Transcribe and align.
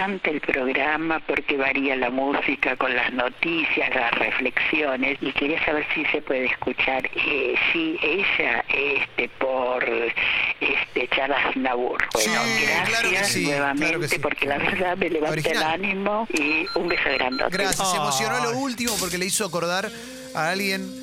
encanta 0.00 0.30
el 0.30 0.40
programa 0.40 1.20
porque 1.26 1.56
varía 1.58 1.94
la 1.94 2.08
música 2.08 2.74
con 2.76 2.94
las 2.94 3.12
noticias, 3.12 3.94
las 3.94 4.10
reflexiones 4.12 5.18
y 5.20 5.30
quería 5.32 5.62
saber 5.64 5.84
si 5.94 6.04
se 6.06 6.22
puede 6.22 6.46
escuchar, 6.46 7.04
eh, 7.14 7.54
si 7.70 7.98
ella, 8.02 8.64
este, 8.68 9.28
por 9.38 9.84
este 9.84 11.08
Charles 11.14 11.54
Nabur. 11.56 12.02
Bueno, 12.14 12.32
Sí, 12.44 12.64
gracias 12.64 12.88
claro 12.88 13.10
que 13.10 13.24
sí, 13.24 13.44
nuevamente 13.44 13.84
claro 13.86 14.00
que 14.00 14.08
sí. 14.08 14.18
porque 14.20 14.46
la 14.46 14.58
verdad 14.58 14.96
me 14.96 15.10
levanta 15.10 15.32
Original. 15.32 15.56
el 15.62 15.84
ánimo 15.84 16.26
y 16.32 16.66
un 16.74 16.88
beso 16.88 17.10
grandote. 17.12 17.56
Gracias, 17.56 17.90
se 17.90 17.96
emocionó 17.98 18.40
lo 18.40 18.58
último 18.58 18.94
porque 18.98 19.18
le 19.18 19.26
hizo 19.26 19.44
acordar 19.44 19.90
a 20.34 20.48
alguien. 20.50 20.99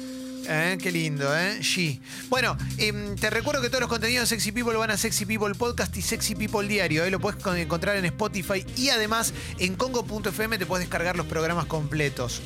Eh, 0.49 0.77
qué 0.81 0.91
lindo, 0.91 1.35
¿eh? 1.37 1.59
G. 1.61 1.99
Bueno, 2.29 2.55
em, 2.77 3.15
te 3.17 3.29
recuerdo 3.29 3.61
que 3.61 3.67
todos 3.67 3.81
los 3.81 3.89
contenidos 3.89 4.29
de 4.29 4.35
Sexy 4.35 4.53
People 4.53 4.77
van 4.77 4.91
a 4.91 4.97
Sexy 4.97 5.25
People 5.25 5.53
Podcast 5.55 5.95
y 5.97 6.01
Sexy 6.01 6.35
People 6.35 6.65
Diario. 6.67 7.03
¿eh? 7.03 7.11
Lo 7.11 7.19
puedes 7.19 7.41
con- 7.43 7.57
encontrar 7.57 7.97
en 7.97 8.05
Spotify 8.05 8.65
y 8.77 8.89
además 8.89 9.33
en 9.59 9.75
Congo.fm 9.75 10.57
te 10.57 10.65
puedes 10.65 10.85
descargar 10.87 11.17
los 11.17 11.25
programas 11.25 11.65
completos. 11.65 12.41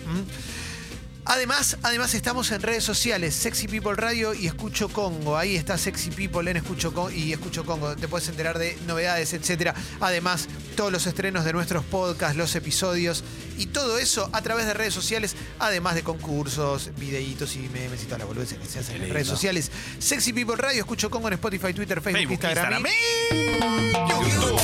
Además, 1.26 1.78
además 1.84 2.14
estamos 2.14 2.52
en 2.52 2.62
redes 2.62 2.84
sociales, 2.84 3.36
Sexy 3.36 3.68
People 3.68 3.94
Radio 3.96 4.34
y 4.34 4.48
Escucho 4.48 4.90
Congo. 4.90 5.38
Ahí 5.38 5.56
está 5.56 5.78
Sexy 5.78 6.10
People 6.10 6.50
en 6.50 6.58
Escucho 6.58 6.94
Congo 6.94 7.12
y 7.12 7.32
Escucho 7.32 7.64
Congo. 7.66 7.96
Te 7.96 8.08
puedes 8.08 8.28
enterar 8.28 8.58
de 8.58 8.78
novedades, 8.88 9.34
etcétera. 9.34 9.74
Además, 10.00 10.48
todos 10.76 10.92
los 10.92 11.06
estrenos 11.06 11.46
de 11.46 11.54
nuestros 11.54 11.86
podcasts, 11.86 12.36
los 12.36 12.56
episodios 12.56 13.24
y 13.58 13.68
todo 13.68 13.98
eso 14.00 14.30
a 14.34 14.42
través 14.42 14.66
de 14.66 14.74
redes 14.74 14.94
sociales, 14.94 15.36
además 15.60 15.96
de 15.96 16.04
concursos, 16.04 16.90
videitos 16.98 17.56
y 17.56 17.60
memes 17.70 18.02
y 18.04 18.06
toda 18.06 18.18
la 18.20 18.26
boludez 18.26 18.54
que 18.54 18.66
se 18.68 18.80
hacen 18.80 19.02
en 19.02 19.10
redes 19.14 19.28
sociales. 19.28 19.72
Sexy 20.00 20.34
People 20.34 20.56
Radio, 20.56 20.80
Escucho 20.80 21.10
Congo 21.10 21.28
en 21.28 21.36
Spotify, 21.36 21.74
Twitter, 21.74 22.02
Facebook, 22.02 22.20
Facebook, 22.20 22.34
Instagram. 22.34 22.86
Instagram, 22.86 22.86
y 23.32 24.32
YouTube, 24.32 24.60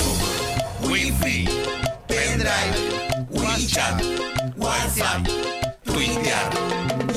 Wi-Fi, 0.90 1.50
Pendrive, 2.08 3.28
WhatsApp, 3.30 4.02
WhatsApp, 4.56 5.28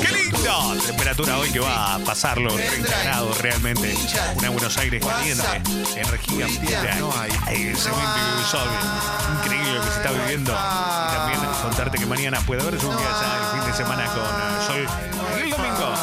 ¡Qué 0.01 0.09
lindo! 0.15 0.75
Temperatura 0.87 1.39
hoy 1.39 1.51
que 1.51 1.61
va 1.61 1.95
a 1.95 1.99
pasarlo 2.01 2.55
30 2.55 3.03
grados 3.05 3.41
realmente. 3.41 3.95
Una 4.39 4.51
Buenos 4.51 4.77
Aires 4.79 5.05
caliente. 5.05 5.45
Energía 5.97 6.47
pura. 6.61 6.99
Increíble 9.39 9.73
lo 9.75 9.81
que 9.81 9.91
se 9.91 9.97
está 9.97 10.11
viviendo. 10.13 10.53
Y 10.53 11.15
también 11.15 11.41
contarte 11.63 11.99
que 11.99 12.07
mañana 12.07 12.41
puede 12.41 12.63
haber 12.63 12.75
un 12.75 12.97
día 12.97 13.11
ya 13.21 13.39
el 13.39 13.61
fin 13.61 13.71
de 13.71 13.77
semana 13.77 14.07
con 14.07 14.23
eh, 14.23 14.67
sol. 14.67 14.87
El 15.43 15.51
domingo, 15.51 15.95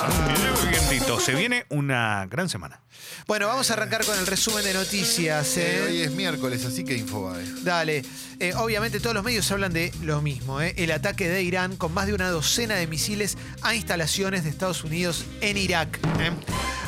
Se 1.20 1.34
viene 1.36 1.66
una 1.70 2.28
gran 2.30 2.50
semana. 2.50 2.82
Bueno, 3.28 3.48
vamos 3.48 3.70
a 3.70 3.74
arrancar 3.74 4.06
con 4.06 4.18
el 4.18 4.28
resumen 4.28 4.64
de 4.64 4.74
noticias. 4.74 5.58
Eh, 5.58 5.78
¿eh? 5.78 5.82
hoy 5.88 6.02
es 6.02 6.12
miércoles, 6.12 6.66
así 6.66 6.84
que 6.84 6.96
Infobae. 6.98 7.46
Dale. 7.64 8.04
Eh, 8.40 8.54
obviamente 8.56 9.00
todos 9.00 9.16
los 9.16 9.24
medios 9.24 9.52
hablan 9.52 9.74
de 9.74 9.92
lo 10.02 10.22
mismo, 10.22 10.62
¿eh? 10.62 10.74
el 10.78 10.92
ataque 10.92 11.28
de 11.28 11.42
Irán 11.44 11.76
con 11.76 11.94
más 11.94 12.08
de 12.08 12.14
una 12.14 12.30
docena 12.30 12.76
de 12.76 12.88
misiles 12.88 13.38
a 13.62 13.76
instalaciones 13.76 14.44
de 14.44 14.50
Estados 14.50 14.84
Unidos 14.84 15.26
en 15.42 15.58
Irak. 15.58 16.00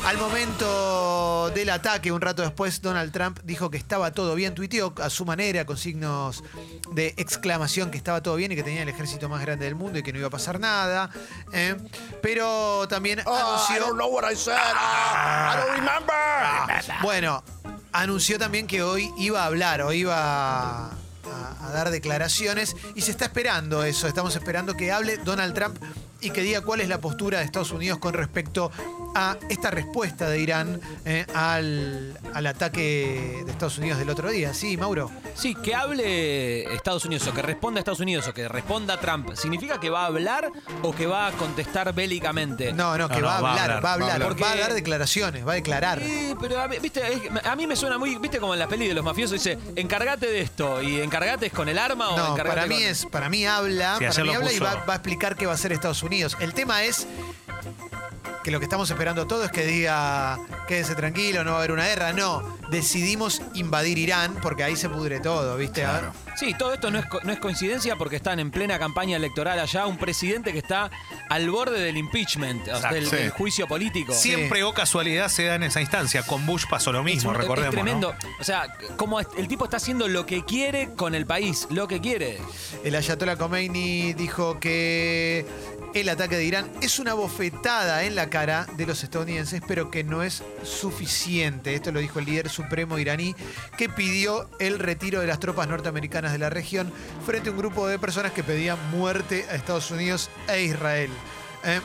Al 0.06 0.18
momento 0.18 1.50
del 1.54 1.70
ataque, 1.70 2.10
un 2.10 2.20
rato 2.20 2.42
después, 2.42 2.82
Donald 2.82 3.12
Trump 3.12 3.38
dijo 3.44 3.70
que 3.70 3.76
estaba 3.76 4.10
todo 4.10 4.34
bien, 4.34 4.54
tuiteó 4.54 4.92
a 5.00 5.08
su 5.08 5.24
manera, 5.24 5.64
con 5.66 5.76
signos 5.76 6.42
de 6.92 7.14
exclamación, 7.16 7.90
que 7.92 7.98
estaba 7.98 8.20
todo 8.22 8.34
bien 8.36 8.50
y 8.50 8.56
que 8.56 8.62
tenía 8.64 8.82
el 8.82 8.88
ejército 8.88 9.28
más 9.28 9.40
grande 9.42 9.66
del 9.66 9.76
mundo 9.76 9.98
y 9.98 10.02
que 10.02 10.12
no 10.12 10.18
iba 10.18 10.26
a 10.28 10.30
pasar 10.30 10.58
nada. 10.58 11.10
¿eh? 11.52 11.76
Pero 12.22 12.88
también 12.88 13.20
anunció... 13.40 13.94
Bueno, 17.02 17.44
anunció 17.92 18.38
también 18.38 18.66
que 18.66 18.82
hoy 18.82 19.12
iba 19.16 19.42
a 19.42 19.46
hablar 19.46 19.82
o 19.82 19.92
iba 19.92 20.16
a, 20.16 20.86
a- 20.88 21.66
a 21.66 21.70
dar 21.72 21.90
declaraciones 21.90 22.74
y 22.96 23.02
se 23.02 23.12
está 23.12 23.26
esperando 23.26 23.84
eso. 23.84 24.08
Estamos 24.08 24.34
esperando 24.34 24.74
que 24.76 24.90
hable 24.90 25.18
Donald 25.18 25.54
Trump 25.54 25.76
y 26.22 26.30
que 26.30 26.42
diga 26.42 26.60
cuál 26.62 26.80
es 26.82 26.88
la 26.88 27.00
postura 27.00 27.38
de 27.38 27.44
Estados 27.46 27.70
Unidos 27.70 27.98
con 27.98 28.12
respecto 28.12 28.70
a 29.14 29.36
esta 29.48 29.70
respuesta 29.70 30.28
de 30.28 30.38
Irán 30.40 30.80
eh, 31.04 31.26
al, 31.34 32.18
al 32.34 32.46
ataque 32.46 33.42
de 33.44 33.50
Estados 33.50 33.78
Unidos 33.78 33.98
del 33.98 34.10
otro 34.10 34.30
día. 34.30 34.54
Sí, 34.54 34.76
Mauro. 34.76 35.10
Sí, 35.34 35.54
que 35.54 35.74
hable 35.74 36.72
Estados 36.74 37.04
Unidos 37.04 37.26
o 37.28 37.34
que 37.34 37.42
responda 37.42 37.80
Estados 37.80 38.00
Unidos 38.00 38.26
o 38.28 38.34
que 38.34 38.48
responda 38.48 38.98
Trump, 39.00 39.34
¿significa 39.34 39.80
que 39.80 39.90
va 39.90 40.02
a 40.02 40.06
hablar 40.06 40.50
o 40.82 40.94
que 40.94 41.06
va 41.06 41.28
a 41.28 41.32
contestar 41.32 41.92
bélicamente? 41.94 42.72
No, 42.72 42.96
no, 42.98 43.08
que 43.08 43.14
No, 43.16 43.20
no, 43.22 43.26
va, 43.26 43.32
a 43.34 43.38
hablar, 43.38 43.84
va 43.84 43.90
a 43.90 43.92
hablar, 43.94 44.08
va 44.08 44.12
a 44.12 44.14
hablar. 44.28 44.42
va 44.42 44.52
a 44.52 44.56
dar 44.56 44.74
declaraciones, 44.74 45.46
va 45.46 45.52
a 45.52 45.54
declarar. 45.56 46.00
Sí, 46.02 46.34
pero 46.40 46.60
a 46.60 46.68
mí, 46.68 46.76
¿viste? 46.80 47.02
A 47.44 47.56
mí 47.56 47.66
me 47.66 47.76
suena 47.76 47.98
muy, 47.98 48.16
¿viste? 48.16 48.38
Como 48.38 48.52
en 48.54 48.60
la 48.60 48.68
peli 48.68 48.86
de 48.88 48.94
los 48.94 49.04
mafiosos 49.04 49.32
dice, 49.42 49.58
encárgate 49.76 50.26
de 50.26 50.40
esto 50.40 50.80
y 50.82 51.00
encárgate 51.00 51.46
es 51.46 51.52
con 51.52 51.68
el 51.68 51.78
arma 51.78 52.10
o 52.10 52.16
No, 52.16 52.32
encárgate 52.32 52.48
para 52.48 52.66
mí 52.66 52.74
con- 52.76 52.84
es, 52.84 53.06
para 53.06 53.28
mí 53.28 53.46
habla, 53.46 53.96
Sí, 53.98 54.04
para 54.06 54.24
mí 54.24 54.34
habla 54.34 54.52
y 54.52 54.58
va, 54.58 54.74
va 54.84 54.92
a 54.94 54.96
explicar 54.96 55.36
qué 55.36 55.46
va 55.46 55.52
a 55.52 55.54
hacer 55.54 55.72
Estados 55.72 56.02
Unidos. 56.02 56.36
El 56.40 56.54
tema 56.54 56.84
es 56.84 57.06
que 58.42 58.50
lo 58.50 58.58
que 58.58 58.64
estamos 58.64 58.90
esperando 58.90 59.26
todo 59.26 59.44
es 59.44 59.50
que 59.50 59.64
diga 59.64 60.38
quédese 60.66 60.94
tranquilo, 60.94 61.44
no 61.44 61.52
va 61.52 61.56
a 61.56 61.60
haber 61.60 61.72
una 61.72 61.86
guerra. 61.86 62.12
No, 62.12 62.42
decidimos 62.70 63.42
invadir 63.54 63.98
Irán 63.98 64.34
porque 64.42 64.62
ahí 64.64 64.76
se 64.76 64.88
pudre 64.88 65.20
todo, 65.20 65.56
¿viste? 65.56 65.84
A 65.84 65.92
ver. 65.92 66.04
Sí, 66.36 66.54
todo 66.58 66.72
esto 66.72 66.90
no 66.90 66.98
es, 66.98 67.06
co- 67.06 67.20
no 67.22 67.32
es 67.32 67.38
coincidencia 67.38 67.96
porque 67.96 68.16
están 68.16 68.38
en 68.40 68.50
plena 68.50 68.78
campaña 68.78 69.16
electoral 69.16 69.58
allá, 69.58 69.86
un 69.86 69.98
presidente 69.98 70.52
que 70.52 70.58
está 70.58 70.90
al 71.28 71.50
borde 71.50 71.80
del 71.80 71.96
impeachment, 71.96 72.62
o 72.62 72.64
sea, 72.66 72.76
Exacto. 72.76 72.94
del, 72.94 73.06
Sí. 73.08 73.16
del 73.16 73.30
juicio 73.30 73.66
político. 73.66 74.12
Siempre 74.14 74.62
o 74.62 74.72
casualidad 74.72 75.28
se 75.28 75.44
da 75.44 75.56
en 75.56 75.64
esa 75.64 75.80
instancia. 75.80 76.22
Con 76.22 76.46
Bush 76.46 76.64
pasó 76.70 76.92
lo 76.92 77.00
Es, 77.00 77.04
mismo, 77.04 77.32
es 77.32 77.38
recordemos. 77.38 77.74
¿no? 77.74 77.82
tremendo. 77.82 78.14
O 78.40 78.44
sea, 78.44 78.72
como 78.96 79.20
el 79.20 79.48
tipo 79.48 79.64
está 79.64 79.76
haciendo 79.76 80.08
lo 80.08 80.24
que 80.24 80.44
quiere 80.44 80.90
con 80.96 81.14
el 81.14 81.26
país, 81.26 81.66
lo 81.70 81.88
que 81.88 82.00
quiere. 82.00 82.38
El 82.84 82.94
Ayatollah 82.94 83.36
Khomeini 83.36 84.12
dijo 84.14 84.58
que 84.60 85.44
el 85.94 86.08
ataque 86.08 86.36
de 86.36 86.44
Irán 86.44 86.70
es 86.80 86.98
una 87.00 87.14
bofetada 87.14 88.04
en 88.04 88.14
la 88.14 88.30
cara 88.30 88.66
de 88.76 88.86
los 88.86 89.02
estadounidenses, 89.02 89.60
pero 89.66 89.90
que 89.90 90.04
no 90.04 90.22
es 90.22 90.42
suficiente. 90.62 91.74
Esto 91.74 91.92
lo 91.92 92.00
dijo 92.00 92.18
el 92.20 92.24
líder 92.26 92.48
supremo 92.62 92.98
iraní, 92.98 93.34
que 93.76 93.88
pidió 93.88 94.48
el 94.58 94.78
retiro 94.78 95.20
de 95.20 95.26
las 95.26 95.40
tropas 95.40 95.68
norteamericanas 95.68 96.32
de 96.32 96.38
la 96.38 96.50
región 96.50 96.92
frente 97.24 97.48
a 97.48 97.52
un 97.52 97.58
grupo 97.58 97.86
de 97.86 97.98
personas 97.98 98.32
que 98.32 98.44
pedían 98.44 98.78
muerte 98.90 99.46
a 99.50 99.54
Estados 99.54 99.90
Unidos 99.90 100.30
e 100.48 100.62
Israel. 100.62 101.10
¿eh? 101.64 101.80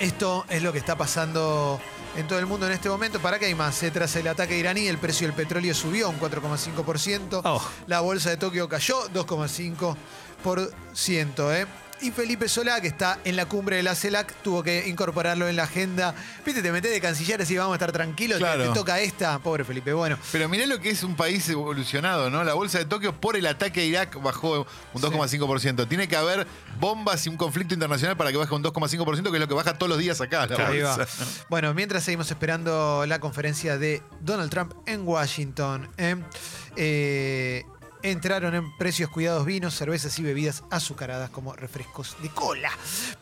Esto 0.00 0.44
es 0.48 0.62
lo 0.62 0.72
que 0.72 0.78
está 0.78 0.96
pasando 0.96 1.80
en 2.16 2.26
todo 2.26 2.38
el 2.38 2.46
mundo 2.46 2.66
en 2.66 2.72
este 2.72 2.88
momento. 2.88 3.20
¿Para 3.20 3.38
qué 3.38 3.46
hay 3.46 3.54
más? 3.54 3.82
eh? 3.82 3.90
Tras 3.90 4.14
el 4.16 4.28
ataque 4.28 4.58
iraní, 4.58 4.86
el 4.86 4.98
precio 4.98 5.26
del 5.26 5.34
petróleo 5.34 5.74
subió 5.74 6.10
un 6.10 6.20
4,5%. 6.20 7.40
Oh. 7.44 7.70
La 7.86 8.00
bolsa 8.00 8.30
de 8.30 8.36
Tokio 8.36 8.68
cayó 8.68 9.08
2,5%. 9.10 11.54
¿eh? 11.54 11.66
Y 12.00 12.10
Felipe 12.10 12.48
Solá, 12.48 12.80
que 12.80 12.88
está 12.88 13.18
en 13.24 13.36
la 13.36 13.46
cumbre 13.46 13.76
de 13.76 13.82
la 13.82 13.94
CELAC, 13.94 14.34
tuvo 14.42 14.62
que 14.62 14.88
incorporarlo 14.88 15.48
en 15.48 15.56
la 15.56 15.64
agenda. 15.64 16.14
Viste, 16.44 16.60
te 16.62 16.70
metés 16.72 16.90
de 16.92 17.00
canciller 17.00 17.44
y 17.48 17.56
vamos 17.56 17.72
a 17.72 17.76
estar 17.76 17.92
tranquilos. 17.92 18.38
te- 18.38 18.44
Claro. 18.44 18.68
Te, 18.68 18.74
toca 18.78 19.00
esta. 19.00 19.38
Pobre 19.38 19.64
Felipe. 19.64 19.92
Bueno, 19.92 20.18
Pero 20.32 20.48
mirá 20.48 20.66
lo 20.66 20.80
que 20.80 20.90
es 20.90 21.02
un 21.02 21.16
país 21.16 21.48
evolucionado, 21.48 22.28
¿no? 22.30 22.44
La 22.44 22.54
bolsa 22.54 22.78
de 22.78 22.84
Tokio 22.84 23.18
por 23.18 23.36
el 23.36 23.46
ataque 23.46 23.80
a 23.80 23.84
Irak 23.84 24.20
bajó 24.22 24.66
un 24.92 25.02
2,5%. 25.02 25.88
Tiene 25.88 26.08
que 26.08 26.16
haber 26.16 26.46
bombas 26.78 27.24
y 27.26 27.28
un 27.30 27.36
conflicto 27.36 27.74
internacional 27.74 28.16
para 28.16 28.30
que 28.30 28.36
baje 28.36 28.54
un 28.54 28.62
2,5%, 28.62 29.30
que 29.30 29.36
es 29.36 29.40
lo 29.40 29.48
que 29.48 29.54
baja 29.54 29.74
todos 29.78 29.88
los 29.90 29.98
días 29.98 30.20
acá. 30.20 30.46
La 30.46 30.68
ahí 30.68 30.80
va. 30.80 31.06
Bueno, 31.48 31.72
mientras 31.74 32.04
seguimos 32.04 32.30
esperando 32.30 33.04
la 33.06 33.18
conferencia 33.20 33.78
de 33.78 34.02
Donald 34.20 34.50
Trump 34.50 34.72
en 34.86 35.06
Washington. 35.06 35.88
¿eh? 35.96 36.16
Eh, 36.76 37.64
entraron 38.10 38.54
en 38.54 38.76
precios 38.76 39.10
cuidados 39.10 39.44
vinos, 39.46 39.74
cervezas 39.74 40.18
y 40.18 40.22
bebidas 40.22 40.62
azucaradas 40.70 41.30
como 41.30 41.54
refrescos 41.54 42.16
de 42.22 42.28
cola. 42.28 42.70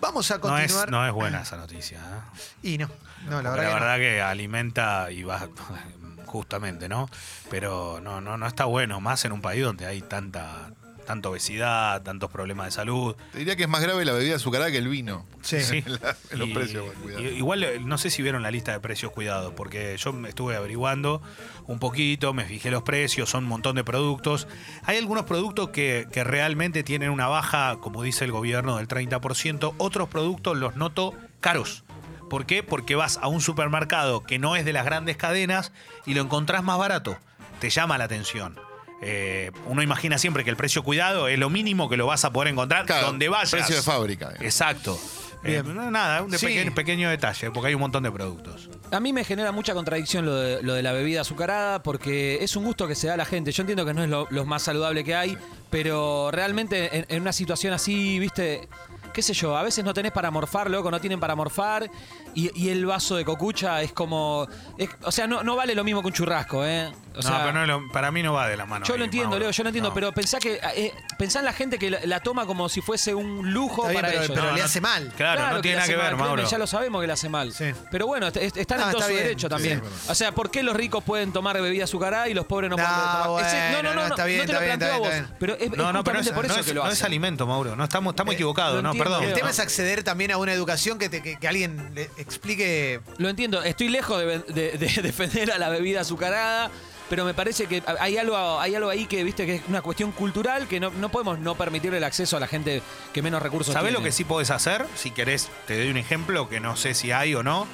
Vamos 0.00 0.30
a 0.30 0.38
No 0.38 0.58
es, 0.58 0.72
continuar. 0.72 0.90
no 0.90 1.06
es 1.06 1.12
buena 1.12 1.42
esa 1.42 1.56
noticia. 1.56 1.98
¿eh? 1.98 2.40
Y 2.62 2.78
no, 2.78 2.88
no, 3.28 3.40
la 3.42 3.50
verdad, 3.50 3.64
que 3.64 3.68
no. 3.68 3.74
verdad 3.74 3.96
que 3.98 4.20
alimenta 4.22 5.10
y 5.10 5.22
va 5.22 5.48
justamente, 6.26 6.88
¿no? 6.88 7.08
Pero 7.50 8.00
no, 8.02 8.20
no, 8.20 8.36
no 8.36 8.46
está 8.46 8.64
bueno, 8.64 9.00
más 9.00 9.24
en 9.24 9.32
un 9.32 9.40
país 9.40 9.62
donde 9.62 9.86
hay 9.86 10.02
tanta, 10.02 10.70
tanta 11.04 11.28
obesidad, 11.28 12.02
tantos 12.02 12.30
problemas 12.30 12.66
de 12.66 12.70
salud. 12.72 13.14
Te 13.32 13.38
diría 13.38 13.56
que 13.56 13.64
es 13.64 13.68
más 13.68 13.80
grave 13.82 14.04
la 14.04 14.12
bebida 14.12 14.36
azucarada 14.36 14.70
que 14.70 14.78
el 14.78 14.88
vino. 14.88 15.26
Sí. 15.42 15.58
Sí. 15.62 15.82
La- 15.86 16.16
en 16.30 16.38
los 16.38 16.48
Y- 16.48 16.54
precios, 16.54 16.84
cuidado. 17.02 17.22
igual 17.22 17.62
eh, 17.64 17.80
no 17.80 17.98
sé 17.98 18.10
si 18.10 18.22
vieron 18.22 18.42
la 18.42 18.50
lista 18.50 18.72
de 18.72 18.80
precios 18.80 19.12
cuidados, 19.12 19.52
porque 19.56 19.96
yo 19.98 20.12
me 20.12 20.28
estuve 20.28 20.56
averiguando 20.56 21.22
un 21.66 21.78
poquito, 21.78 22.32
me 22.34 22.44
fijé 22.44 22.70
los 22.70 22.82
precios, 22.82 23.30
son 23.30 23.44
un 23.44 23.50
montón 23.50 23.76
de 23.76 23.84
productos. 23.84 24.48
Hay 24.84 24.98
algunos 24.98 25.24
productos 25.24 25.70
que, 25.70 26.06
que 26.12 26.24
realmente 26.24 26.82
tienen 26.82 27.10
una 27.10 27.28
baja, 27.28 27.76
como 27.80 28.02
dice 28.02 28.24
el 28.24 28.32
gobierno, 28.32 28.76
del 28.78 28.88
30%. 28.88 29.74
Otros 29.78 30.08
productos 30.08 30.56
los 30.56 30.76
noto 30.76 31.14
caros. 31.40 31.84
¿Por 32.30 32.46
qué? 32.46 32.62
Porque 32.62 32.94
vas 32.94 33.18
a 33.20 33.28
un 33.28 33.40
supermercado 33.42 34.22
que 34.22 34.38
no 34.38 34.56
es 34.56 34.64
de 34.64 34.72
las 34.72 34.84
grandes 34.86 35.16
cadenas 35.18 35.70
y 36.06 36.14
lo 36.14 36.22
encontrás 36.22 36.62
más 36.64 36.78
barato. 36.78 37.16
Te 37.60 37.68
llama 37.70 37.98
la 37.98 38.04
atención. 38.04 38.58
Eh, 39.04 39.50
uno 39.66 39.82
imagina 39.82 40.16
siempre 40.16 40.44
que 40.44 40.50
el 40.50 40.56
precio 40.56 40.82
cuidado 40.84 41.26
es 41.28 41.36
lo 41.38 41.50
mínimo 41.50 41.88
que 41.88 41.96
lo 41.96 42.06
vas 42.06 42.24
a 42.24 42.32
poder 42.32 42.48
encontrar 42.52 42.86
Claro, 42.86 43.08
donde 43.08 43.28
vayas. 43.28 43.50
Precio 43.50 43.74
de 43.76 43.82
fábrica. 43.82 44.26
digamos. 44.28 44.44
Exacto. 44.46 44.98
Eh, 45.44 45.60
nada, 45.64 46.22
un 46.22 46.30
de 46.30 46.38
Sí. 46.38 46.46
pequeño, 46.46 46.72
pequeño 46.72 47.10
detalle, 47.10 47.50
porque 47.50 47.66
hay 47.66 47.74
un 47.74 47.80
montón 47.80 48.04
de 48.04 48.12
productos. 48.12 48.70
A 48.92 49.00
mí 49.00 49.12
me 49.12 49.24
genera 49.24 49.50
mucha 49.50 49.74
contradicción 49.74 50.24
lo 50.24 50.36
de, 50.36 50.62
lo 50.62 50.74
de 50.74 50.82
la 50.84 50.92
bebida 50.92 51.22
azucarada 51.22 51.82
porque 51.82 52.38
es 52.44 52.54
un 52.54 52.62
gusto 52.64 52.86
que 52.86 52.94
se 52.94 53.08
da 53.08 53.14
a 53.14 53.16
la 53.16 53.24
gente. 53.24 53.50
Yo 53.50 53.62
entiendo 53.62 53.84
que 53.84 53.92
no 53.92 54.04
es 54.04 54.08
lo, 54.08 54.28
lo 54.30 54.44
más 54.44 54.62
saludable 54.62 55.02
que 55.02 55.16
hay, 55.16 55.36
pero 55.68 56.30
realmente 56.30 56.96
en, 56.96 57.06
en 57.08 57.22
una 57.22 57.32
situación 57.32 57.72
así, 57.72 58.20
viste, 58.20 58.68
qué 59.12 59.22
sé 59.22 59.34
yo, 59.34 59.56
a 59.56 59.62
veces 59.62 59.84
no 59.84 59.92
tenés 59.94 60.12
para 60.12 60.30
morfar, 60.30 60.70
loco, 60.70 60.90
no 60.90 61.00
tienen 61.00 61.20
para 61.20 61.34
morfar 61.36 61.90
y, 62.34 62.50
y 62.60 62.70
el 62.70 62.86
vaso 62.86 63.16
de 63.16 63.24
cocucha 63.24 63.82
es 63.82 63.92
como... 63.92 64.46
es- 64.78 64.90
o 65.02 65.12
sea, 65.12 65.26
no, 65.26 65.42
no 65.42 65.54
vale 65.56 65.74
lo 65.74 65.84
mismo 65.84 66.00
que 66.00 66.08
un 66.08 66.12
churrasco, 66.12 66.64
¿eh? 66.64 66.90
O 67.16 67.22
no, 67.22 67.38
pero 67.40 67.52
no 67.52 67.66
lo- 67.66 67.92
para 67.92 68.10
mí 68.10 68.22
no 68.22 68.32
va 68.32 68.48
de 68.48 68.56
la 68.56 68.64
mano. 68.66 68.84
yo 68.86 68.94
ahí, 68.94 68.98
lo 68.98 69.04
entiendo, 69.04 69.30
Mauro. 69.30 69.44
Leo, 69.44 69.50
yo 69.50 69.62
lo 69.62 69.68
entiendo, 69.68 69.90
No. 69.90 69.94
pero 69.94 70.12
pensá 70.12 70.38
que 70.38 70.58
eh, 70.76 70.92
pensá 71.22 71.38
en 71.38 71.44
la 71.44 71.52
gente 71.52 71.78
que 71.78 71.88
la, 71.88 72.00
la 72.04 72.18
toma 72.18 72.46
como 72.46 72.68
si 72.68 72.80
fuese 72.80 73.14
un 73.14 73.52
lujo 73.52 73.82
bien, 73.82 73.94
para 73.94 74.08
pero, 74.08 74.22
ellos. 74.24 74.32
pero 74.34 74.50
No, 74.50 74.56
le 74.56 74.62
hace 74.62 74.80
mal. 74.80 75.12
Claro, 75.16 75.40
no 75.52 75.60
tiene 75.60 75.62
le 75.62 75.72
nada 75.76 75.82
hace 75.84 75.92
que 75.92 75.96
ver, 75.96 76.06
créeme, 76.06 76.22
Mauro. 76.24 76.48
Ya 76.50 76.58
lo 76.58 76.66
sabemos 76.66 77.00
que 77.00 77.06
le 77.06 77.12
hace 77.12 77.28
mal. 77.28 77.52
Sí. 77.52 77.66
Pero 77.92 78.08
bueno, 78.08 78.26
est- 78.26 78.36
est- 78.38 78.56
están 78.56 78.78
No, 78.80 78.86
en 78.86 78.90
todo 78.90 79.00
está 79.02 79.06
su 79.08 79.12
bien. 79.14 79.22
derecho 79.24 79.48
también. 79.48 79.80
Sí, 79.84 80.10
o 80.10 80.14
sea, 80.16 80.32
¿por 80.32 80.50
qué 80.50 80.64
los 80.64 80.74
ricos 80.74 81.04
pueden 81.04 81.32
tomar 81.32 81.62
bebida 81.62 81.84
azucarada 81.84 82.28
y 82.28 82.34
los 82.34 82.44
pobres 82.46 82.70
no, 82.70 82.76
No, 82.76 82.82
pueden 82.82 82.98
tomar? 83.00 83.28
bueno, 83.28 83.46
Ese- 83.48 83.70
no, 83.70 83.82
no, 83.84 83.94
no, 83.94 84.00
no, 84.00 84.06
está 84.08 84.24
bien, 84.24 84.40
no 84.40 84.46
te 84.46 84.52
lo 84.52 84.58
planteo 84.58 84.94
a 84.94 84.98
vos. 84.98 85.08
Pero 85.38 85.54
es, 85.54 85.62
es 85.62 85.70
No, 85.70 85.92
no, 85.92 86.02
pero 86.02 86.18
justamente 86.18 86.30
es- 86.30 86.34
por 86.34 86.44
no 86.46 86.50
eso 86.52 86.60
es, 86.60 86.66
que 86.66 86.74
lo 86.74 86.84
no 86.84 86.90
es 86.90 87.02
alimento, 87.04 87.46
Mauro. 87.46 87.76
No 87.76 87.84
estamos, 87.84 88.12
estamos 88.14 88.32
Eh, 88.32 88.34
equivocados, 88.34 88.82
¿no? 88.82 88.92
Perdón. 88.94 89.22
El 89.22 89.32
tema 89.34 89.50
es 89.50 89.60
acceder 89.60 90.02
también 90.02 90.32
a 90.32 90.38
una 90.38 90.52
educación 90.52 90.98
que, 90.98 91.08
te- 91.08 91.22
que- 91.22 91.38
que 91.38 91.46
alguien 91.48 91.92
le 91.94 92.10
explique. 92.18 93.00
Lo 93.18 93.28
entiendo, 93.28 93.62
estoy 93.62 93.88
lejos 93.90 94.18
de, 94.18 94.38
de- 94.40 94.76
de 94.78 95.02
defender 95.02 95.52
a 95.52 95.58
la 95.58 95.68
bebida 95.68 96.00
azucarada, 96.00 96.70
pero 97.12 97.26
me 97.26 97.34
parece 97.34 97.66
que 97.66 97.82
hay 98.00 98.16
algo, 98.16 98.58
hay 98.58 98.74
algo 98.74 98.88
ahí 98.88 99.04
que 99.04 99.22
viste 99.22 99.44
que 99.44 99.56
es 99.56 99.62
una 99.68 99.82
cuestión 99.82 100.12
cultural 100.12 100.66
que 100.66 100.80
no, 100.80 100.88
no 100.92 101.10
podemos 101.10 101.38
no 101.38 101.54
permitirle 101.54 101.98
el 101.98 102.04
acceso 102.04 102.38
a 102.38 102.40
la 102.40 102.46
gente 102.46 102.80
que 103.12 103.20
menos 103.20 103.42
recursos 103.42 103.74
¿Sabés 103.74 103.90
tiene. 103.90 103.98
lo 103.98 104.02
que 104.02 104.12
sí 104.12 104.24
podés 104.24 104.50
hacer? 104.50 104.86
Si 104.94 105.10
querés, 105.10 105.50
te 105.66 105.76
doy 105.76 105.90
un 105.90 105.98
ejemplo 105.98 106.48
que 106.48 106.58
no 106.58 106.74
sé 106.74 106.94
si 106.94 107.12
hay 107.12 107.34
o 107.34 107.42
no. 107.42 107.66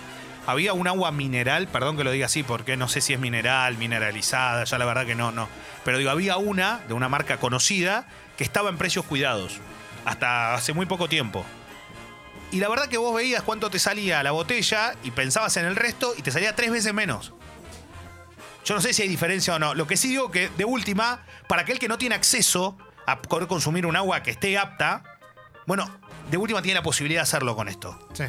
Había 0.49 0.73
un 0.73 0.89
agua 0.89 1.13
mineral, 1.13 1.69
perdón 1.69 1.97
que 1.97 2.03
lo 2.03 2.11
diga 2.11 2.27
así, 2.27 2.43
porque 2.43 2.77
no 2.77 2.89
sé 2.89 3.01
si 3.01 3.13
es 3.13 3.21
mineral, 3.21 3.79
mineralizada, 3.79 4.65
ya 4.65 4.77
la 4.77 4.85
verdad 4.85 5.07
que 5.07 5.15
no, 5.15 5.31
no. 5.31 5.49
Pero 5.85 5.99
digo, 5.99 6.11
había 6.11 6.37
una 6.37 6.81
de 6.89 6.95
una 6.95 7.09
marca 7.09 7.37
conocida 7.37 8.09
que 8.37 8.43
estaba 8.43 8.71
en 8.71 8.77
precios 8.77 9.05
cuidados, 9.05 9.61
hasta 10.05 10.55
hace 10.55 10.73
muy 10.73 10.87
poco 10.87 11.09
tiempo. 11.09 11.45
Y 12.51 12.59
la 12.59 12.69
verdad 12.69 12.89
que 12.89 12.99
vos 12.99 13.15
veías 13.15 13.45
cuánto 13.45 13.71
te 13.71 13.79
salía 13.79 14.21
la 14.25 14.33
botella 14.33 14.97
y 15.05 15.13
pensabas 15.13 15.57
en 15.59 15.65
el 15.65 15.77
resto 15.77 16.13
y 16.19 16.23
te 16.23 16.33
salía 16.33 16.57
tres 16.57 16.73
veces 16.73 16.93
menos. 16.93 17.35
Yo 18.69 18.75
no 18.75 18.83
sé 18.83 18.93
si 18.93 19.01
hay 19.01 19.09
diferencia 19.09 19.55
o 19.55 19.59
no. 19.59 19.75
Lo 19.75 19.87
que 19.87 19.97
sí 19.97 20.09
digo 20.09 20.31
que, 20.31 20.51
de 20.51 20.67
última, 20.67 21.25
para 21.49 21.63
aquel 21.63 21.79
que 21.79 21.89
no 21.89 21.97
tiene 21.97 22.15
acceso 22.15 22.77
a 23.07 23.23
poder 23.23 23.49
consumir 23.49 23.87
un 23.87 23.97
agua 23.97 24.23
que 24.23 24.31
esté 24.31 24.59
apta, 24.59 25.03
bueno, 25.67 25.91
de 26.31 26.37
última 26.37 26.61
tiene 26.61 26.75
la 26.75 26.83
posibilidad 26.83 27.21
de 27.21 27.23
hacerlo 27.23 27.57
con 27.57 27.69
esto. 27.69 27.99
Sí. 28.13 28.25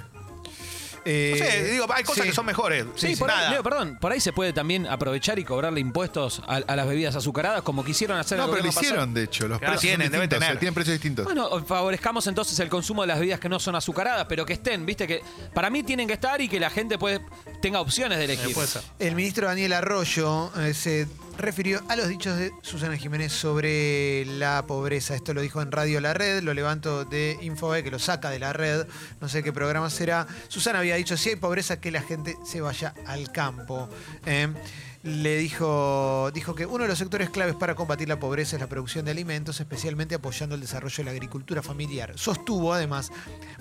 No 1.09 1.37
sé, 1.45 1.63
digo, 1.71 1.85
hay 1.93 2.03
cosas 2.03 2.23
sí. 2.23 2.29
que 2.29 2.35
son 2.35 2.45
mejores. 2.45 2.85
Sí, 2.95 3.09
Sí, 3.09 3.15
por 3.15 3.31
ahí. 3.31 3.51
Leo, 3.51 3.63
perdón, 3.63 3.97
por 3.99 4.11
ahí 4.11 4.19
se 4.19 4.31
puede 4.33 4.53
también 4.53 4.85
aprovechar 4.87 5.39
y 5.39 5.43
cobrarle 5.43 5.79
impuestos 5.79 6.41
a, 6.47 6.57
a 6.57 6.75
las 6.75 6.87
bebidas 6.87 7.15
azucaradas 7.15 7.61
como 7.63 7.83
quisieron 7.83 8.17
hacer 8.17 8.37
No, 8.37 8.45
el 8.45 8.49
pero 8.51 8.63
lo 8.63 8.69
pasado. 8.69 8.85
hicieron, 8.85 9.13
de 9.13 9.23
hecho. 9.23 9.47
Los 9.47 9.59
Claro, 9.59 9.73
precios 9.73 9.89
tienen, 9.91 10.11
deben 10.11 10.29
tener. 10.29 10.43
o 10.49 10.51
sea, 10.51 10.59
tienen 10.59 10.73
precios 10.73 10.93
distintos. 10.95 11.25
Bueno, 11.25 11.63
favorezcamos 11.65 12.25
entonces 12.27 12.59
el 12.59 12.69
consumo 12.69 13.01
de 13.03 13.07
las 13.07 13.19
bebidas 13.19 13.39
que 13.39 13.49
no 13.49 13.59
son 13.59 13.75
azucaradas, 13.75 14.25
pero 14.29 14.45
que 14.45 14.53
estén, 14.53 14.85
viste 14.85 15.07
que 15.07 15.21
para 15.53 15.69
mí 15.69 15.83
tienen 15.83 16.07
que 16.07 16.13
estar 16.13 16.39
y 16.41 16.47
que 16.49 16.59
la 16.59 16.69
gente 16.69 16.97
puede, 16.97 17.21
tenga 17.61 17.81
opciones 17.81 18.17
de 18.17 18.25
elegir. 18.25 18.51
Eh, 18.51 18.53
puede 18.53 18.67
ser. 18.67 18.81
El 18.99 19.15
ministro 19.15 19.47
Daniel 19.47 19.73
Arroyo 19.73 20.51
eh, 20.59 20.73
se 20.73 21.07
refirió 21.39 21.81
a 21.87 21.95
los 21.95 22.07
dichos 22.07 22.37
de 22.37 22.51
Susana 22.61 22.97
Jiménez 22.97 23.31
sobre 23.31 24.25
la 24.25 24.65
pobreza. 24.67 25.15
Esto 25.15 25.33
lo 25.33 25.41
dijo 25.41 25.61
en 25.61 25.71
Radio 25.71 26.01
La 26.01 26.13
Red, 26.13 26.43
lo 26.43 26.53
levanto 26.53 27.05
de 27.05 27.37
Infobae, 27.41 27.83
que 27.83 27.91
lo 27.91 27.99
saca 27.99 28.29
de 28.29 28.39
la 28.39 28.53
red, 28.53 28.85
no 29.21 29.29
sé 29.29 29.41
qué 29.41 29.53
programa 29.53 29.89
será. 29.89 30.27
Susana 30.49 30.79
había 30.79 30.95
dicho, 30.95 31.17
si 31.17 31.29
hay 31.29 31.35
pobreza, 31.37 31.79
que 31.79 31.91
la 31.91 32.01
gente 32.01 32.37
se 32.45 32.61
vaya 32.61 32.93
al 33.05 33.31
campo. 33.31 33.89
Eh, 34.25 34.53
le 35.01 35.37
dijo, 35.37 36.29
dijo 36.33 36.55
que 36.55 36.65
uno 36.65 36.83
de 36.83 36.89
los 36.89 36.97
sectores 36.97 37.29
claves 37.29 37.55
para 37.55 37.73
combatir 37.73 38.09
la 38.09 38.19
pobreza 38.19 38.57
es 38.57 38.61
la 38.61 38.67
producción 38.67 39.05
de 39.05 39.11
alimentos, 39.11 39.59
especialmente 39.59 40.15
apoyando 40.15 40.55
el 40.55 40.61
desarrollo 40.61 40.97
de 40.97 41.03
la 41.05 41.11
agricultura 41.11 41.61
familiar. 41.61 42.13
Sostuvo 42.17 42.73
además, 42.73 43.11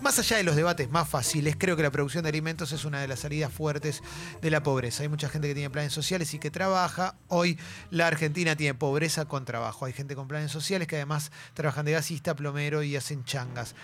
más 0.02 0.18
allá 0.18 0.38
de 0.38 0.42
los 0.42 0.56
debates 0.56 0.90
más 0.90 1.08
fáciles, 1.08 1.56
creo 1.56 1.76
que 1.76 1.82
la 1.82 1.92
producción 1.92 2.24
de 2.24 2.30
alimentos 2.30 2.72
es 2.72 2.84
una 2.84 3.00
de 3.00 3.06
las 3.06 3.20
salidas 3.20 3.52
fuertes 3.52 4.02
de 4.42 4.50
la 4.50 4.62
pobreza. 4.64 5.04
Hay 5.04 5.08
mucha 5.08 5.28
gente 5.28 5.46
que 5.46 5.54
tiene 5.54 5.70
planes 5.70 5.92
sociales 5.92 6.34
y 6.34 6.40
que 6.40 6.50
trabaja. 6.50 7.14
Hoy 7.28 7.58
la 7.90 8.08
Argentina 8.08 8.56
tiene 8.56 8.74
pobreza 8.74 9.26
con 9.26 9.44
trabajo. 9.44 9.84
Hay 9.84 9.92
gente 9.92 10.16
con 10.16 10.26
planes 10.26 10.50
sociales 10.50 10.88
que 10.88 10.96
además 10.96 11.30
trabajan 11.54 11.84
de 11.84 11.92
gasista, 11.92 12.34
plomero 12.34 12.82
y 12.82 12.96
hacen 12.96 13.24
changas. 13.24 13.76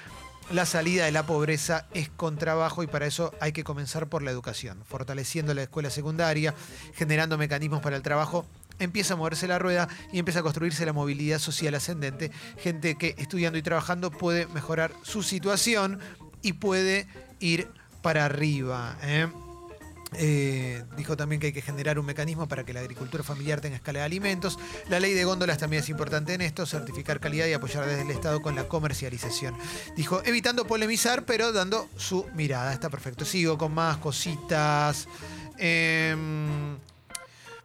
La 0.50 0.66
salida 0.66 1.06
de 1.06 1.12
la 1.12 1.26
pobreza 1.26 1.86
es 1.94 2.10
con 2.10 2.36
trabajo 2.36 2.82
y 2.82 2.86
para 2.86 3.06
eso 3.06 3.32
hay 3.40 3.52
que 3.52 3.64
comenzar 3.64 4.08
por 4.08 4.22
la 4.22 4.30
educación, 4.30 4.82
fortaleciendo 4.84 5.54
la 5.54 5.62
escuela 5.62 5.90
secundaria, 5.90 6.54
generando 6.94 7.38
mecanismos 7.38 7.80
para 7.80 7.96
el 7.96 8.02
trabajo. 8.02 8.44
Empieza 8.78 9.14
a 9.14 9.16
moverse 9.16 9.48
la 9.48 9.58
rueda 9.58 9.88
y 10.12 10.18
empieza 10.18 10.40
a 10.40 10.42
construirse 10.42 10.84
la 10.84 10.92
movilidad 10.92 11.38
social 11.38 11.74
ascendente. 11.74 12.30
Gente 12.58 12.96
que 12.96 13.14
estudiando 13.18 13.58
y 13.58 13.62
trabajando 13.62 14.10
puede 14.10 14.46
mejorar 14.48 14.92
su 15.02 15.22
situación 15.22 15.98
y 16.42 16.54
puede 16.54 17.06
ir 17.40 17.68
para 18.02 18.26
arriba. 18.26 18.96
¿eh? 19.02 19.28
Eh, 20.16 20.82
dijo 20.96 21.16
también 21.16 21.40
que 21.40 21.48
hay 21.48 21.52
que 21.52 21.62
generar 21.62 21.98
un 21.98 22.06
mecanismo 22.06 22.46
para 22.48 22.64
que 22.64 22.72
la 22.72 22.80
agricultura 22.80 23.22
familiar 23.22 23.60
tenga 23.60 23.76
escala 23.76 24.00
de 24.00 24.04
alimentos. 24.04 24.58
La 24.88 25.00
ley 25.00 25.14
de 25.14 25.24
góndolas 25.24 25.58
también 25.58 25.82
es 25.82 25.88
importante 25.88 26.34
en 26.34 26.40
esto, 26.40 26.66
certificar 26.66 27.20
calidad 27.20 27.46
y 27.46 27.52
apoyar 27.52 27.86
desde 27.86 28.02
el 28.02 28.10
Estado 28.10 28.42
con 28.42 28.54
la 28.54 28.68
comercialización. 28.68 29.54
Dijo, 29.96 30.22
evitando 30.24 30.66
polemizar, 30.66 31.24
pero 31.24 31.52
dando 31.52 31.88
su 31.96 32.26
mirada. 32.34 32.72
Está 32.72 32.90
perfecto. 32.90 33.24
Sigo 33.24 33.58
con 33.58 33.72
más 33.72 33.98
cositas. 33.98 35.08
Em, 35.58 36.76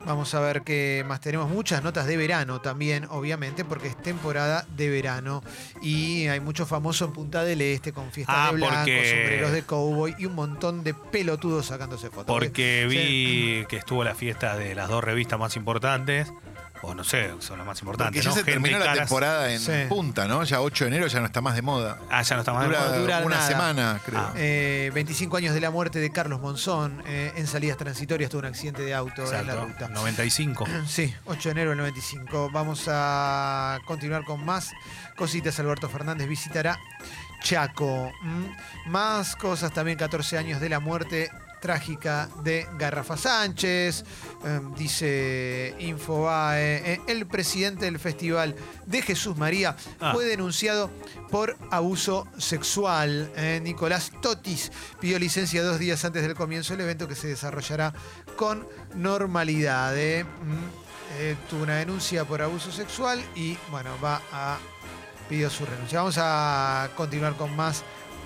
Vamos 0.06 0.34
a 0.34 0.40
ver 0.40 0.62
qué 0.62 1.04
más 1.06 1.20
tenemos. 1.20 1.50
Muchas 1.50 1.84
notas 1.84 2.08
de 2.08 2.16
verano 2.16 2.62
también, 2.62 3.06
obviamente, 3.10 3.66
porque 3.66 3.90
es 3.90 4.02
temporada 4.02 4.66
de 4.78 4.90
verano. 4.90 5.44
Y 5.82 6.28
hay 6.28 6.40
mucho 6.40 6.66
famoso 6.66 7.04
en 7.06 7.12
Punta 7.12 7.44
del 7.44 7.62
Este 7.62 7.92
con 7.92 8.10
fiestas 8.12 8.36
Ah, 8.38 8.48
de 8.52 8.56
blanco, 8.58 8.76
porque- 8.78 9.10
sombreros 9.10 9.52
de 9.52 9.64
cowboy 9.64 10.16
y 10.18 10.26
un 10.26 10.36
montón 10.36 10.84
de 10.86 10.94
pelotudos 10.94 11.66
sacándose 11.66 12.10
fotos. 12.10 12.28
Porque 12.28 12.88
Sí. 12.90 12.96
vi 12.96 13.66
que 13.68 13.76
estuvo 13.76 14.04
la 14.06 14.16
fiesta 14.16 14.56
de 14.56 14.74
las 14.74 14.88
dos 14.88 15.04
revistas 15.04 15.38
más 15.38 15.58
importantes. 15.58 16.32
O 16.82 16.96
no 16.96 17.04
sé, 17.04 17.30
son 17.40 17.58
las 17.58 17.68
más 17.68 17.80
Porque 17.82 17.92
importantes. 18.04 18.24
ya 18.24 18.30
¿no? 18.30 18.36
se 18.36 18.44
terminó 18.46 18.80
la 18.80 18.86
caras. 18.86 19.00
temporada 19.00 19.52
en 19.52 19.60
Sí. 19.60 19.72
punta, 19.90 20.28
¿no? 20.28 20.44
Ya 20.46 20.62
8 20.62 20.86
de 20.86 20.88
enero 20.90 21.08
ya 21.08 21.20
no 21.20 21.26
está 21.26 21.42
más 21.42 21.56
de 21.56 21.62
moda. 21.62 22.00
Ah, 22.10 22.22
ya 22.22 22.36
no 22.36 22.42
está 22.42 22.54
más 22.54 22.62
de 22.64 22.68
Dura, 22.70 22.80
moda. 22.80 22.98
dura 22.98 23.18
una 23.26 23.36
nada. 23.36 23.48
semana, 23.48 24.02
creo. 24.06 24.20
Ah. 24.20 24.34
Eh, 24.38 24.90
25 24.94 25.36
años 25.38 25.54
de 25.54 25.60
la 25.60 25.72
muerte 25.72 26.00
de 26.00 26.10
Carlos 26.12 26.40
Monzón. 26.40 27.04
eh, 27.06 27.34
en 27.36 27.48
salidas 27.48 27.78
transitorias 27.78 28.30
tuvo 28.30 28.40
un 28.40 28.46
accidente 28.46 28.82
de 28.84 28.94
auto 28.94 29.24
en 29.34 29.48
la 29.48 29.56
ruta. 29.56 29.90
95. 29.90 30.66
Sí, 30.88 31.14
8 31.26 31.50
de 31.50 31.52
enero 31.52 31.70
del 31.72 31.80
95. 31.80 32.50
Vamos 32.52 32.86
a 32.88 33.80
continuar 33.86 34.24
con 34.24 34.46
más 34.46 34.72
cositas. 35.18 35.60
Alberto 35.60 35.90
Fernández 35.90 36.28
visitará 36.30 36.80
Chaco. 37.44 38.12
Mm, 38.22 38.46
Más 38.92 39.36
cosas 39.36 39.72
también, 39.74 39.98
14 39.98 40.38
años 40.38 40.60
de 40.62 40.70
la 40.70 40.80
muerte 40.80 41.30
trágica 41.62 42.30
de 42.44 42.68
Garrafa 42.78 43.18
Sánchez. 43.18 44.04
Eh, 44.46 44.60
dice 44.78 45.76
Infobae, 45.80 46.94
eh, 46.94 47.02
el 47.08 47.26
presidente 47.28 47.86
del 47.86 48.00
festival 48.00 48.56
de 48.86 49.02
Jesús 49.02 49.38
María 49.38 49.76
Ah. 50.00 50.12
fue 50.14 50.26
denunciado 50.26 50.90
por 51.30 51.58
abuso 51.72 52.28
sexual. 52.38 53.32
Eh, 53.36 53.60
Nicolás 53.64 54.12
Totis 54.22 54.72
pidió 55.00 55.20
licencia 55.20 55.64
dos 55.64 55.80
días 55.80 56.04
antes 56.06 56.22
del 56.22 56.36
comienzo 56.36 56.74
del 56.74 56.82
evento 56.82 57.08
que 57.08 57.16
se 57.16 57.28
desarrollará 57.28 57.94
con 58.36 58.68
normalidad. 58.96 59.98
eh. 59.98 60.24
Mm, 60.24 61.50
tuvo 61.50 61.64
una 61.64 61.76
denuncia 61.78 62.24
por 62.24 62.42
abuso 62.42 62.72
sexual 62.72 63.20
y 63.36 63.58
bueno, 63.72 63.90
va 64.04 64.22
a 64.32 64.58
pidió 65.28 65.50
su 65.50 65.66
renuncia. 65.66 66.00
Vamos 66.00 66.16
a 66.20 66.90
continuar 66.96 67.36
con 67.36 67.56
más 67.56 67.84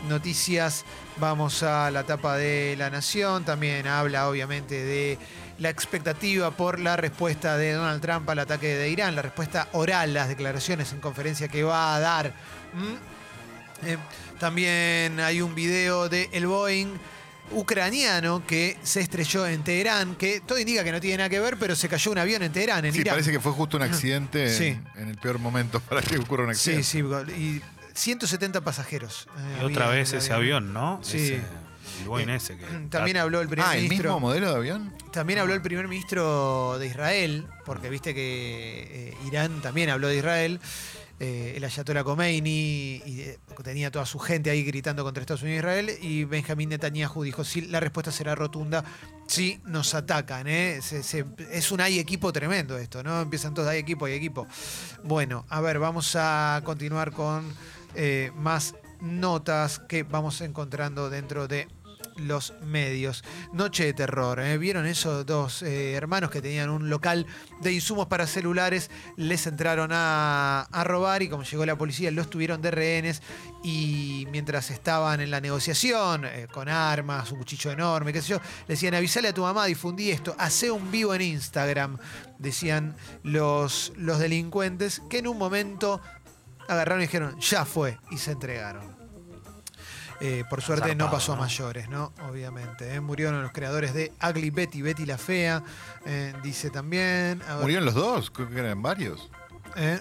noticias. 0.07 0.85
Vamos 1.17 1.63
a 1.63 1.89
la 1.91 2.01
etapa 2.01 2.37
de 2.37 2.75
La 2.77 2.89
Nación. 2.89 3.43
También 3.45 3.87
habla 3.87 4.27
obviamente 4.29 4.83
de 4.83 5.17
la 5.59 5.69
expectativa 5.69 6.51
por 6.51 6.79
la 6.79 6.95
respuesta 6.97 7.57
de 7.57 7.73
Donald 7.73 8.01
Trump 8.01 8.29
al 8.29 8.39
ataque 8.39 8.75
de 8.75 8.89
Irán, 8.89 9.15
la 9.15 9.21
respuesta 9.21 9.67
oral, 9.73 10.13
las 10.13 10.27
declaraciones 10.27 10.91
en 10.93 10.99
conferencia 10.99 11.47
que 11.47 11.63
va 11.63 11.95
a 11.95 11.99
dar. 11.99 12.33
¿Mm? 12.73 13.87
Eh, 13.87 13.97
también 14.39 15.19
hay 15.19 15.41
un 15.41 15.53
video 15.55 16.09
de 16.09 16.29
el 16.31 16.47
Boeing 16.47 16.87
ucraniano 17.51 18.45
que 18.47 18.77
se 18.83 19.01
estrelló 19.01 19.45
en 19.45 19.63
Teherán, 19.63 20.15
que 20.15 20.41
todo 20.41 20.57
indica 20.57 20.83
que 20.83 20.91
no 20.91 20.99
tiene 21.01 21.17
nada 21.17 21.29
que 21.29 21.39
ver, 21.39 21.57
pero 21.57 21.75
se 21.75 21.87
cayó 21.89 22.11
un 22.11 22.17
avión 22.17 22.41
en 22.41 22.51
Teherán, 22.51 22.85
en 22.85 22.93
Sí, 22.93 23.01
Irán. 23.01 23.13
parece 23.15 23.31
que 23.31 23.39
fue 23.39 23.51
justo 23.51 23.77
un 23.77 23.83
accidente 23.83 24.49
Sí. 24.57 24.67
en, 24.67 24.87
en 24.95 25.09
el 25.09 25.17
peor 25.17 25.39
momento 25.39 25.79
para 25.81 26.01
que 26.01 26.17
ocurra 26.17 26.45
un 26.45 26.55
Sí, 26.55 26.71
accidente. 26.77 27.31
sí, 27.33 27.39
y 27.41 27.61
170 27.93 28.61
pasajeros. 28.61 29.27
eh, 29.37 29.57
Y 29.61 29.65
otra 29.65 29.85
había 29.87 29.99
vez 29.99 30.13
ese 30.13 30.33
avión, 30.33 30.73
¿no? 30.73 30.99
Sí. 31.03 31.17
Ese, 31.17 31.41
el 32.01 32.07
Boeing 32.07 32.29
Eh, 32.29 32.35
ese 32.35 32.57
que. 32.57 32.65
También 32.89 33.17
habló 33.17 33.41
el 33.41 33.47
primer 33.47 33.65
Ah, 33.67 33.75
¿el 33.77 33.83
ministro. 33.83 34.11
mismo 34.11 34.19
modelo 34.27 34.49
de 34.49 34.55
avión? 34.55 34.93
También 35.11 35.39
habló 35.39 35.53
el 35.53 35.61
primer 35.61 35.87
ministro 35.87 36.77
de 36.79 36.87
Israel, 36.87 37.47
porque 37.65 37.89
viste 37.89 38.13
que 38.13 39.11
eh, 39.11 39.17
Irán 39.27 39.61
también 39.61 39.89
habló 39.89 40.07
de 40.07 40.17
Israel. 40.17 40.59
eh, 41.19 41.53
el 41.55 41.63
Ayatollah 41.63 42.03
Khomeini 42.03 43.01
y 43.05 43.21
eh, 43.21 43.39
tenía 43.63 43.91
toda 43.91 44.05
su 44.05 44.17
gente 44.19 44.49
ahí 44.49 44.63
gritando 44.63 45.03
contra 45.03 45.21
Estados 45.21 45.43
Unidos 45.43 45.57
e 45.57 45.59
Israel 45.59 45.91
y 46.01 46.23
Benjamín 46.25 46.69
Netanyahu 46.69 47.23
dijo, 47.23 47.45
sí, 47.45 47.61
la 47.61 47.79
respuesta 47.79 48.11
será 48.11 48.33
rotunda, 48.35 48.83
sí, 49.27 49.61
nos 49.65 49.93
atacan. 49.93 50.47
¿eh? 50.47 50.79
Se- 50.81 51.03
se- 51.03 51.23
es 51.51 51.71
un 51.71 51.79
hay 51.81 51.99
equipo 51.99 52.33
tremendo 52.33 52.77
esto, 52.77 53.03
¿no? 53.03 53.21
Empiezan 53.21 53.53
todos, 53.53 53.69
hay 53.69 53.77
equipo, 53.79 54.05
hay 54.05 54.13
equipo. 54.13 54.47
Bueno, 55.03 55.45
a 55.49 55.61
ver, 55.61 55.79
vamos 55.79 56.13
a 56.19 56.59
continuar 56.65 57.11
con 57.11 57.45
eh, 57.95 58.31
más 58.35 58.75
notas 59.01 59.79
que 59.79 60.03
vamos 60.03 60.41
encontrando 60.41 61.09
dentro 61.09 61.47
de 61.47 61.67
los 62.17 62.53
medios. 62.61 63.23
Noche 63.53 63.85
de 63.85 63.93
terror. 63.93 64.39
¿eh? 64.39 64.57
¿Vieron 64.57 64.85
esos 64.85 65.25
dos 65.25 65.63
eh, 65.63 65.93
hermanos 65.93 66.29
que 66.29 66.41
tenían 66.41 66.69
un 66.69 66.89
local 66.89 67.25
de 67.61 67.71
insumos 67.71 68.07
para 68.07 68.27
celulares? 68.27 68.91
Les 69.17 69.47
entraron 69.47 69.89
a, 69.91 70.67
robar 70.83 71.23
y 71.23 71.29
como 71.29 71.43
llegó 71.43 71.65
la 71.65 71.77
policía 71.77 72.11
los 72.11 72.29
tuvieron 72.29 72.61
de 72.61 72.71
rehenes 72.71 73.21
y 73.63 74.27
mientras 74.31 74.69
estaban 74.69 75.21
en 75.21 75.31
la 75.31 75.39
negociación 75.39 76.25
con 76.51 76.67
armas, 76.67 77.31
un 77.31 77.39
cuchillo 77.39 77.71
enorme, 77.71 78.11
qué 78.11 78.21
sé 78.21 78.29
yo, 78.29 78.41
le 78.67 78.73
decían 78.73 78.93
avisale 78.93 79.29
a 79.29 79.33
tu 79.33 79.41
mamá, 79.41 79.65
difundí 79.65 80.11
esto, 80.11 80.35
hace 80.37 80.69
un 80.69 80.91
vivo 80.91 81.13
en 81.15 81.21
Instagram, 81.21 81.97
decían 82.37 82.95
los, 83.23 83.93
los 83.95 84.19
delincuentes 84.19 85.01
que 85.09 85.19
en 85.19 85.27
un 85.27 85.37
momento 85.37 86.01
agarraron 86.67 87.01
y 87.01 87.05
dijeron, 87.05 87.39
ya 87.39 87.65
fue, 87.65 87.97
y 88.11 88.17
se 88.17 88.31
entregaron. 88.31 89.03
Eh, 90.21 90.45
por 90.49 90.61
suerte 90.61 90.95
no 90.95 91.11
pasó 91.11 91.33
a 91.33 91.35
¿no? 91.35 91.41
mayores, 91.41 91.89
¿no? 91.89 92.13
Obviamente. 92.29 92.93
¿eh? 92.93 93.01
Murieron 93.01 93.41
los 93.41 93.51
creadores 93.51 93.93
de 93.93 94.13
Ugly 94.23 94.51
Betty, 94.51 94.81
Betty 94.81 95.05
la 95.05 95.17
Fea, 95.17 95.63
eh, 96.05 96.33
dice 96.41 96.69
también. 96.69 97.39
Ver, 97.39 97.57
¿Murieron 97.59 97.83
los 97.85 97.93
dos? 97.93 98.31
Creo 98.31 98.49
que 98.49 98.59
eran 98.59 98.81
varios. 98.81 99.29
¿eh? 99.75 99.99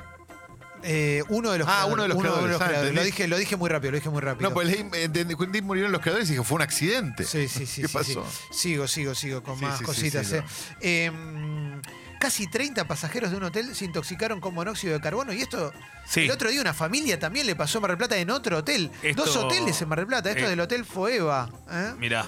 Uno 1.29 1.51
de 1.53 1.59
los 1.59 1.69
Ah, 1.69 1.87
uno 1.87 2.03
de 2.03 2.09
los 2.09 2.19
creadores, 2.19 2.61
ah, 2.61 2.91
Lo 2.93 3.03
dije, 3.03 3.27
lo 3.29 3.37
dije 3.37 3.57
muy 3.57 3.69
rápido, 3.71 3.93
lo 3.93 3.97
dije 3.99 4.11
muy 4.11 4.21
rápido. 4.21 4.49
No, 4.49 4.55
pues 4.55 4.73
entendí, 4.77 5.63
murieron 5.63 5.91
los 5.91 6.01
creadores 6.01 6.29
y 6.29 6.33
dije, 6.33 6.45
fue 6.45 6.57
un 6.57 6.63
accidente. 6.63 7.25
Sí, 7.25 7.49
sí, 7.49 7.67
sí. 7.67 7.83
¿Qué 7.83 7.89
sí, 7.89 7.95
pasó? 7.95 8.25
sí. 8.31 8.47
Sigo, 8.53 8.87
sigo, 8.89 9.15
sigo 9.15 9.43
con 9.43 9.59
Sí, 9.59 9.65
más 9.65 9.75
sí, 9.79 9.79
sí, 9.81 9.85
cositas. 9.85 10.33
eh. 10.33 10.43
Em, 10.81 11.81
casi 12.23 12.47
30 12.47 12.87
pasajeros 12.87 13.33
de 13.33 13.37
un 13.37 13.43
hotel 13.43 13.75
se 13.75 13.85
intoxicaron 13.85 14.41
con 14.41 14.55
monóxido 14.55 14.93
de 14.95 15.01
carbono 15.01 15.33
y 15.33 15.41
esto 15.43 15.73
Sí. 16.07 16.21
el 16.21 16.31
otro 16.31 16.51
día 16.51 16.61
una 16.61 16.73
familia 16.73 17.19
también 17.19 17.47
le 17.47 17.57
pasó 17.57 17.79
en 17.79 17.83
Mar 17.83 17.91
del 17.91 17.99
Plata 17.99 18.17
en 18.17 18.31
otro 18.31 18.59
hotel. 18.59 18.91
Esto- 19.03 19.25
Dos 19.25 19.37
hoteles 19.37 19.83
en 19.83 19.89
Mar 19.89 19.99
del 19.99 20.07
Plata. 20.07 20.31
Esto 20.31 20.45
eh. 20.47 20.51
del 20.51 20.61
hotel 20.61 20.85
Foeva. 20.85 21.51
¿eh? 21.71 21.93
Mirá. 21.99 22.25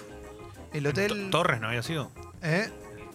El 0.73 0.87
hotel... 0.89 1.31
To- 1.31 1.39
Torres 1.39 1.61
no 1.61 1.69
había 1.69 1.83
sido 1.85 2.11
¿eh? 2.43 2.69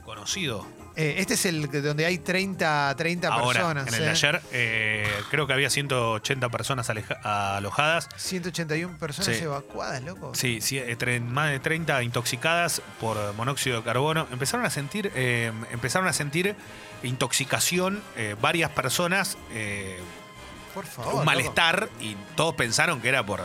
conocido. 0.05 0.65
Eh, 1.01 1.15
este 1.20 1.36
es 1.36 1.46
el 1.46 1.70
que- 1.70 1.79
donde 1.79 2.06
hay 2.06 2.18
30, 2.18 2.94
30 2.98 3.29
Ahora, 3.29 3.60
personas. 3.60 3.88
en 3.88 3.94
el 3.94 4.00
de 4.01 4.06
¿eh? 4.08 4.10
ayer, 4.10 4.41
eh, 4.51 5.08
creo 5.32 5.48
que 5.48 5.53
había 5.53 5.70
180 5.70 6.50
personas 6.50 6.89
aleja- 6.89 7.56
alojadas. 7.56 8.10
181 8.18 8.98
personas 8.98 9.38
Sí. 9.38 9.44
evacuadas, 9.46 10.03
loco. 10.03 10.34
Sí, 10.36 10.60
sí, 10.60 10.77
más 11.22 11.51
de 11.51 11.60
30 11.60 12.03
intoxicadas 12.03 12.82
por 13.00 13.34
monóxido 13.36 13.77
de 13.77 13.84
carbono. 13.84 14.27
Empezaron 14.32 14.65
a 14.65 14.70
sentir, 14.70 15.10
eh, 15.15 15.53
empezaron 15.72 16.08
a 16.10 16.12
sentir 16.13 16.56
intoxicación 17.03 18.01
eh, 18.18 18.36
varias 18.41 18.72
personas, 18.72 19.38
eh, 19.53 20.00
Por 20.74 20.86
favor. 20.86 21.13
un 21.13 21.20
loco. 21.20 21.25
malestar 21.25 21.89
y 22.01 22.15
todos 22.36 22.56
pensaron 22.56 23.00
que 23.01 23.08
era 23.10 23.25
por 23.25 23.41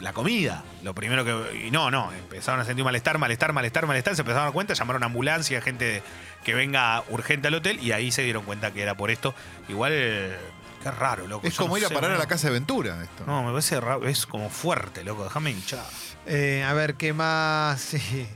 la 0.00 0.12
comida. 0.12 0.62
Lo 0.82 0.94
primero 0.94 1.24
que 1.24 1.66
y 1.66 1.70
no, 1.70 1.90
no, 1.90 2.12
empezaron 2.12 2.60
a 2.60 2.64
sentir 2.64 2.84
malestar, 2.84 3.18
malestar, 3.18 3.52
malestar, 3.52 3.86
malestar, 3.86 4.14
se 4.14 4.22
empezaron 4.22 4.42
a 4.42 4.44
dar 4.46 4.52
cuenta, 4.52 4.74
llamaron 4.74 5.02
a 5.02 5.06
ambulancia, 5.06 5.60
gente 5.60 6.02
que 6.44 6.54
venga 6.54 7.02
urgente 7.10 7.48
al 7.48 7.54
hotel 7.54 7.78
y 7.80 7.92
ahí 7.92 8.10
se 8.12 8.22
dieron 8.22 8.44
cuenta 8.44 8.72
que 8.72 8.82
era 8.82 8.96
por 8.96 9.10
esto. 9.10 9.34
Igual 9.68 9.92
qué 10.82 10.90
raro, 10.90 11.26
loco. 11.26 11.46
Es 11.46 11.54
yo 11.54 11.62
como 11.62 11.74
no 11.74 11.78
ir 11.78 11.84
a 11.86 11.88
sé, 11.88 11.94
parar 11.94 12.10
a 12.12 12.18
la 12.18 12.26
casa 12.26 12.46
de 12.48 12.52
Ventura 12.54 13.02
esto. 13.02 13.24
No, 13.26 13.42
me 13.42 13.50
parece 13.50 13.80
raro, 13.80 14.06
es 14.06 14.26
como 14.26 14.50
fuerte, 14.50 15.02
loco, 15.04 15.24
déjame 15.24 15.50
hinchar. 15.50 15.84
Eh, 16.26 16.64
a 16.64 16.72
ver, 16.74 16.94
¿qué 16.94 17.12
más? 17.12 17.80
Sí, 18.00 18.26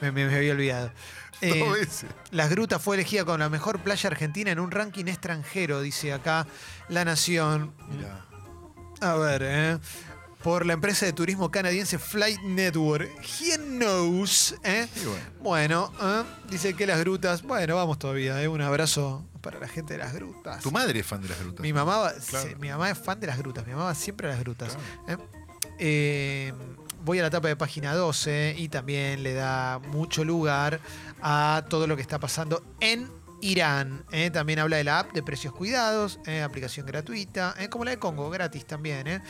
me, 0.00 0.12
me- 0.12 0.26
me 0.26 0.36
había 0.36 0.52
olvidado. 0.52 0.90
Eh. 1.42 1.86
Las 2.30 2.48
Grutas 2.50 2.80
fue 2.80 2.96
elegida 2.96 3.24
como 3.26 3.36
la 3.38 3.48
mejor 3.50 3.78
playa 3.80 4.08
argentina 4.08 4.50
en 4.50 4.58
un 4.58 4.70
ranking 4.70 5.04
extranjero, 5.06 5.80
dice 5.82 6.12
acá 6.14 6.46
La 6.88 7.04
Nación. 7.04 7.72
Mirá. 7.90 8.24
A 9.02 9.14
ver, 9.16 9.42
¿eh? 9.44 9.78
Por 10.46 10.64
la 10.64 10.74
empresa 10.74 11.04
de 11.06 11.12
turismo 11.12 11.50
canadiense 11.50 11.98
Flight 11.98 12.40
Network. 12.42 13.10
¿Quién 13.36 13.80
knows? 13.80 14.54
¿eh? 14.62 14.86
Bueno. 15.42 15.90
Bueno, 15.90 15.92
¿eh? 16.00 16.22
dice 16.48 16.74
que 16.74 16.86
las 16.86 17.00
grutas. 17.00 17.42
Bueno, 17.42 17.74
vamos 17.74 17.98
todavía. 17.98 18.40
¿eh? 18.40 18.46
Un 18.46 18.60
abrazo 18.60 19.24
para 19.40 19.58
la 19.58 19.66
gente 19.66 19.94
de 19.94 19.98
las 19.98 20.14
grutas. 20.14 20.62
Tu 20.62 20.70
madre 20.70 21.00
es 21.00 21.04
fan 21.06 21.20
de 21.20 21.30
las 21.30 21.40
grutas. 21.40 21.60
Mi 21.62 21.72
mamá, 21.72 21.96
va- 21.98 22.12
Claro. 22.12 22.48
sí, 22.48 22.54
mi 22.60 22.68
mamá 22.68 22.88
es 22.92 22.96
fan 22.96 23.18
de 23.18 23.26
las 23.26 23.38
grutas, 23.38 23.66
mi 23.66 23.72
mamá 23.72 23.86
va 23.86 23.94
siempre 23.96 24.28
a 24.28 24.30
las 24.30 24.38
grutas. 24.38 24.78
¿eh? 25.08 25.16
Eh, 25.80 26.52
voy 27.04 27.18
a 27.18 27.22
la 27.22 27.28
etapa 27.28 27.48
de 27.48 27.56
página 27.56 27.92
12 27.96 28.54
y 28.56 28.68
también 28.68 29.24
le 29.24 29.34
da 29.34 29.80
mucho 29.88 30.24
lugar 30.24 30.78
a 31.22 31.64
todo 31.68 31.88
lo 31.88 31.96
que 31.96 32.02
está 32.02 32.20
pasando 32.20 32.62
en 32.78 33.10
Irán. 33.40 34.04
¿eh? 34.12 34.30
También 34.30 34.58
habla 34.58 34.76
de 34.76 34.84
la 34.84 35.00
app 35.00 35.12
de 35.12 35.22
precios 35.22 35.52
cuidados, 35.52 36.18
¿eh? 36.26 36.42
aplicación 36.42 36.86
gratuita, 36.86 37.54
¿eh? 37.58 37.68
como 37.68 37.84
la 37.84 37.92
de 37.92 37.98
Congo, 37.98 38.30
gratis 38.30 38.66
también. 38.66 39.06
¿eh? 39.06 39.20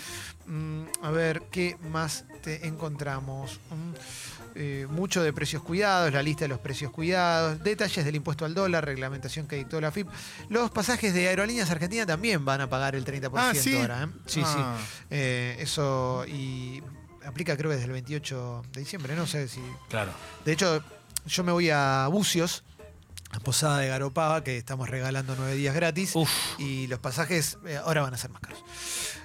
Mm, 0.46 0.84
a 1.02 1.10
ver, 1.10 1.42
¿qué 1.50 1.76
más 1.90 2.24
te 2.42 2.66
encontramos? 2.66 3.60
Mm, 3.70 3.92
mucho 4.88 5.22
de 5.22 5.34
precios 5.34 5.62
cuidados, 5.62 6.10
la 6.14 6.22
lista 6.22 6.44
de 6.44 6.48
los 6.48 6.60
precios 6.60 6.90
cuidados, 6.90 7.62
detalles 7.62 8.04
del 8.06 8.14
impuesto 8.16 8.46
al 8.46 8.54
dólar, 8.54 8.86
reglamentación 8.86 9.46
que 9.46 9.56
dictó 9.56 9.80
la 9.82 9.90
FIP. 9.92 10.08
Los 10.48 10.70
pasajes 10.70 11.12
de 11.12 11.28
aerolíneas 11.28 11.70
argentinas 11.70 12.06
también 12.06 12.42
van 12.44 12.62
a 12.62 12.70
pagar 12.70 12.94
el 12.94 13.04
30% 13.04 13.30
Ah, 13.36 13.52
¿sí? 13.54 13.76
ahora. 13.76 14.08
Sí, 14.24 14.40
Ah. 14.44 14.78
sí. 14.80 15.04
Eh, 15.10 15.56
eso 15.60 16.24
y 16.26 16.82
aplica 17.26 17.54
creo 17.56 17.68
que 17.70 17.74
desde 17.76 17.86
el 17.88 17.92
28 17.92 18.62
de 18.72 18.80
diciembre, 18.80 19.14
no 19.14 19.26
sé 19.26 19.46
si... 19.48 19.60
Claro. 19.90 20.12
De 20.44 20.52
hecho, 20.52 20.82
yo 21.26 21.44
me 21.44 21.52
voy 21.52 21.68
a 21.68 22.08
Bucios, 22.10 22.64
Posada 23.40 23.78
de 23.78 23.88
Garopaba, 23.88 24.42
que 24.44 24.56
estamos 24.56 24.88
regalando 24.88 25.34
nueve 25.36 25.54
días 25.54 25.74
gratis. 25.74 26.14
Uf. 26.14 26.30
Y 26.58 26.86
los 26.88 26.98
pasajes 26.98 27.58
eh, 27.66 27.76
ahora 27.76 28.02
van 28.02 28.14
a 28.14 28.16
ser 28.18 28.30
más 28.30 28.40
caros. 28.40 28.62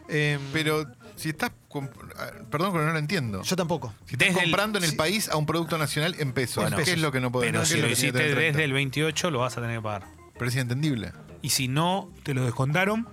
Eh, 0.10 0.40
Pero 0.52 0.86
si 1.16 1.30
estás. 1.30 1.52
comp- 1.70 1.90
ah, 2.18 2.32
Perdón, 2.50 2.74
pero 2.74 2.86
no 2.86 2.92
lo 2.94 3.00
entiendo. 3.00 3.42
yo 3.44 3.56
tampoco. 3.56 3.94
Si 4.06 4.14
estás 4.14 4.28
Desde 4.30 4.40
el- 4.42 4.46
comprando 4.46 4.78
en 4.80 4.84
el 4.86 4.92
sí. 4.92 4.96
país 4.96 5.30
a 5.30 5.38
un 5.38 5.46
producto 5.46 5.78
nacional 5.78 6.16
en 6.20 6.34
pesos, 6.34 6.64
Bueno, 6.64 6.78
¿qué 6.78 6.92
es 6.92 7.00
lo 7.00 7.12
que 7.12 7.20
no 7.22 7.32
podemos 7.32 7.52
Pero 7.54 7.66
si 7.66 7.82
lo 7.82 7.88
hiciste 7.88 8.18
desde 8.18 8.50
el 8.50 8.60
el 8.60 8.74
28, 8.74 9.32
lo 9.32 9.40
vas 9.40 9.58
a 9.58 9.62
tener 9.62 9.78
que 9.78 9.82
pagar. 9.84 10.04
Pero 10.34 10.48
es 10.48 10.54
inentendible. 10.56 11.14
Y 11.42 11.50
si 11.52 11.68
no 11.68 12.10
te 12.24 12.34
lo 12.34 12.44
descontaron, 12.46 13.08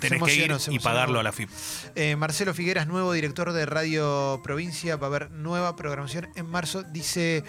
tenés 0.00 0.22
que 0.22 0.34
ir 0.34 0.58
se 0.60 0.72
y 0.72 0.78
pagarlo 0.78 1.20
a 1.20 1.22
la 1.22 1.32
FIP. 1.32 1.50
Eh, 1.94 2.16
Marcelo 2.16 2.54
Figueras, 2.54 2.86
nuevo 2.86 3.12
director 3.12 3.52
de 3.52 3.66
Radio 3.66 4.40
Provincia, 4.42 4.96
va 4.96 5.06
a 5.06 5.10
haber 5.10 5.30
nueva 5.30 5.76
programación 5.76 6.28
en 6.36 6.46
marzo. 6.48 6.82
Dice 6.84 7.44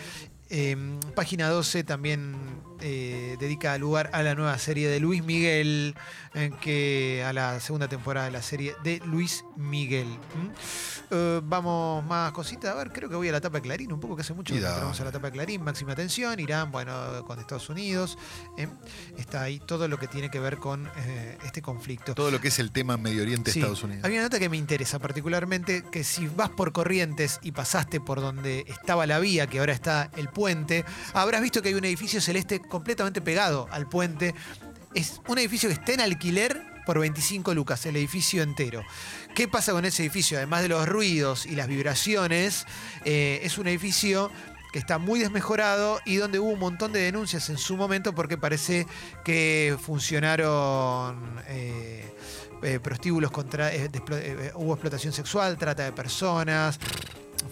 eh, 0.50 0.76
página 1.16 1.50
12 1.50 1.84
también 1.84 2.36
eh, 2.82 3.38
dedica 3.40 3.78
lugar 3.78 4.10
a 4.14 4.22
la 4.24 4.36
nueva 4.36 4.58
serie 4.58 4.88
de 4.88 5.00
Luis 5.00 5.24
Miguel, 5.24 5.96
eh, 6.34 6.52
que 6.62 7.24
a 7.26 7.34
la 7.34 7.60
segunda 7.60 7.88
temporada 7.88 8.26
de 8.28 8.32
la 8.32 8.42
serie 8.42 8.76
de 8.84 9.02
Luis 9.06 9.44
Miguel. 9.56 10.08
¿Mm? 10.08 10.50
Eh, 11.12 11.42
vamos 11.44 12.04
más 12.06 12.32
cositas. 12.32 12.72
A 12.72 12.76
ver, 12.76 12.92
creo 12.92 13.10
que 13.10 13.16
voy 13.16 13.30
a 13.30 13.32
la 13.32 13.42
tapa 13.42 13.58
de 13.58 13.62
Clarín, 13.64 13.92
un 13.92 14.00
poco 14.00 14.16
que 14.16 14.22
hace 14.22 14.34
mucho 14.34 14.54
que 14.54 14.60
entramos 14.60 15.00
a 15.00 15.04
la 15.04 15.12
tapa 15.12 15.28
de 15.28 15.34
Clarín. 15.34 15.64
Máxima 15.64 15.94
atención, 15.94 16.40
Irán, 16.40 16.72
bueno, 16.72 17.24
con 17.26 17.40
Estados 17.40 17.70
Unidos. 17.70 18.18
Está 19.18 19.44
ahí 19.44 19.60
todo 19.60 19.88
lo 19.88 19.98
que 20.00 20.08
tiene 20.08 20.30
que 20.30 20.40
ver 20.40 20.58
con 20.58 20.88
eh, 20.98 21.38
este 21.46 21.62
conflicto. 21.62 22.16
Todo 22.16 22.32
lo 22.32 22.42
que 22.42 22.48
es 22.50 22.60
el 22.60 22.72
tema 22.72 22.98
Medio 22.98 23.22
Oriente, 23.22 23.52
Sí. 23.52 23.60
Estados 23.60 23.84
Unidos. 23.84 24.04
Había 24.04 24.18
una 24.20 24.26
nota 24.26 24.40
que 24.40 24.50
me 24.50 24.58
interesa 24.58 25.00
particularmente, 25.00 25.84
que 25.92 26.04
si 26.04 26.28
vas 26.28 26.50
por 26.50 26.72
Corrientes 26.72 27.40
y 27.44 27.52
pasaste 27.52 28.02
por 28.02 28.20
donde 28.22 28.66
estaba 28.68 29.06
la 29.06 29.20
vía, 29.20 29.48
que 29.48 29.60
ahora 29.60 29.74
está 29.74 30.10
el 30.18 30.30
puente, 30.30 30.84
habrás 31.14 31.42
visto 31.42 31.62
que 31.62 31.70
hay 31.70 31.76
un 31.76 31.86
edificio 31.86 32.20
celeste 32.20 32.60
completamente 32.70 33.22
pegado 33.22 33.68
al 33.72 33.88
puente. 33.88 34.34
Es 34.94 35.22
un 35.28 35.38
edificio 35.38 35.70
que 35.70 35.74
está 35.74 35.94
en 35.94 36.02
alquiler 36.02 36.62
por 36.86 37.00
25 37.00 37.54
lucas, 37.54 37.86
el 37.86 37.96
edificio 37.96 38.44
entero. 38.44 38.84
¿Qué 39.34 39.48
pasa 39.48 39.72
con 39.72 39.86
ese 39.86 40.04
edificio? 40.04 40.38
Además 40.38 40.62
de 40.62 40.70
los 40.70 40.88
ruidos 40.88 41.46
y 41.46 41.56
las 41.56 41.68
vibraciones, 41.68 42.66
eh, 43.04 43.42
es 43.44 43.58
un 43.58 43.68
edificio 43.68 44.32
que 44.76 44.80
está 44.80 44.98
muy 44.98 45.22
desmejorado 45.22 46.02
y 46.04 46.18
donde 46.18 46.38
hubo 46.38 46.50
un 46.52 46.60
montón 46.60 46.92
de 46.92 47.00
denuncias 47.00 47.50
en 47.50 47.58
su 47.58 47.78
momento 47.78 48.14
porque 48.14 48.38
parece 48.38 48.86
que 49.24 49.78
funcionaron 49.82 51.40
eh, 51.48 52.04
eh, 52.62 52.80
prostíbulos 52.84 53.32
contra 53.32 53.74
eh, 53.74 53.88
de 53.88 54.52
hubo 54.56 54.74
explotación 54.74 55.14
sexual, 55.14 55.58
trata 55.58 55.86
de 55.86 55.94
personas, 55.94 56.78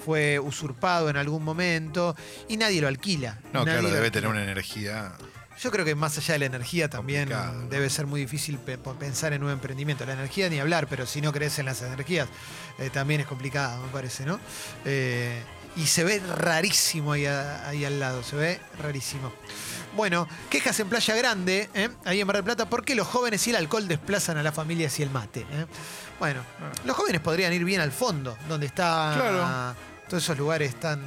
fue 0.03 0.38
usurpado 0.38 1.10
en 1.10 1.15
algún 1.15 1.46
momento 1.46 2.13
y 2.50 2.58
nadie 2.58 2.82
lo 2.82 2.89
alquila. 2.89 3.39
No, 3.53 3.63
Nadie 3.63 3.80
claro, 3.80 3.96
debe 3.96 4.12
tener 4.12 4.30
una 4.30 4.44
energía. 4.44 5.13
Yo 5.62 5.72
creo 5.72 5.86
que 5.86 5.96
más 5.96 6.18
allá 6.18 6.34
de 6.34 6.39
la 6.39 6.46
energía 6.48 6.89
también 6.89 7.30
debe 7.70 7.89
ser 7.89 8.06
muy 8.06 8.20
difícil 8.20 8.58
pe- 8.58 8.77
pensar 8.77 9.32
en 9.32 9.46
un 9.46 9.51
emprendimiento. 9.51 10.06
La 10.06 10.12
energía 10.12 10.50
ni 10.50 10.60
hablar, 10.60 10.88
pero 10.89 11.06
si 11.06 11.22
no 11.22 11.32
crees 11.32 11.58
en 11.60 11.68
las 11.68 11.82
energías 11.84 12.27
eh, 12.80 12.89
también 12.92 13.22
es 13.22 13.27
complicado, 13.27 13.82
me 13.82 13.88
parece, 13.94 14.25
¿no? 14.25 14.42
Eh, 14.84 15.42
y 15.75 15.86
se 15.88 16.03
ve 16.03 16.20
rarísimo 16.20 17.13
ahí, 17.13 17.25
a- 17.25 17.68
ahí 17.68 17.84
al 17.86 18.00
lado, 18.00 18.24
se 18.24 18.36
ve 18.36 18.62
rarísimo. 18.82 19.32
Bueno, 19.96 20.27
quejas 20.50 20.80
en 20.80 20.89
Playa 20.89 21.15
Grande, 21.15 21.70
¿eh? 21.74 21.89
ahí 22.06 22.20
en 22.20 22.25
Mar 22.27 22.38
del 22.38 22.44
Plata, 22.46 22.68
¿por 22.70 22.84
qué 22.84 22.96
los 22.96 23.08
jóvenes 23.08 23.46
y 23.48 23.51
el 23.51 23.58
alcohol 23.58 23.88
desplazan 23.88 24.38
a 24.38 24.44
las 24.44 24.53
familias 24.56 25.00
y 25.00 25.03
el 25.03 25.10
mate? 25.12 25.42
¿eh? 25.51 25.65
Bueno, 26.20 26.42
los 26.86 26.96
jóvenes 26.96 27.22
podrían 27.22 27.53
ir 27.53 27.63
bien 27.63 27.80
al 27.82 27.92
fondo, 27.92 28.36
donde 28.48 28.65
está 28.68 29.13
Claro. 29.15 29.75
todos 30.10 30.24
esos 30.24 30.38
lugares 30.38 30.80
tan, 30.80 31.01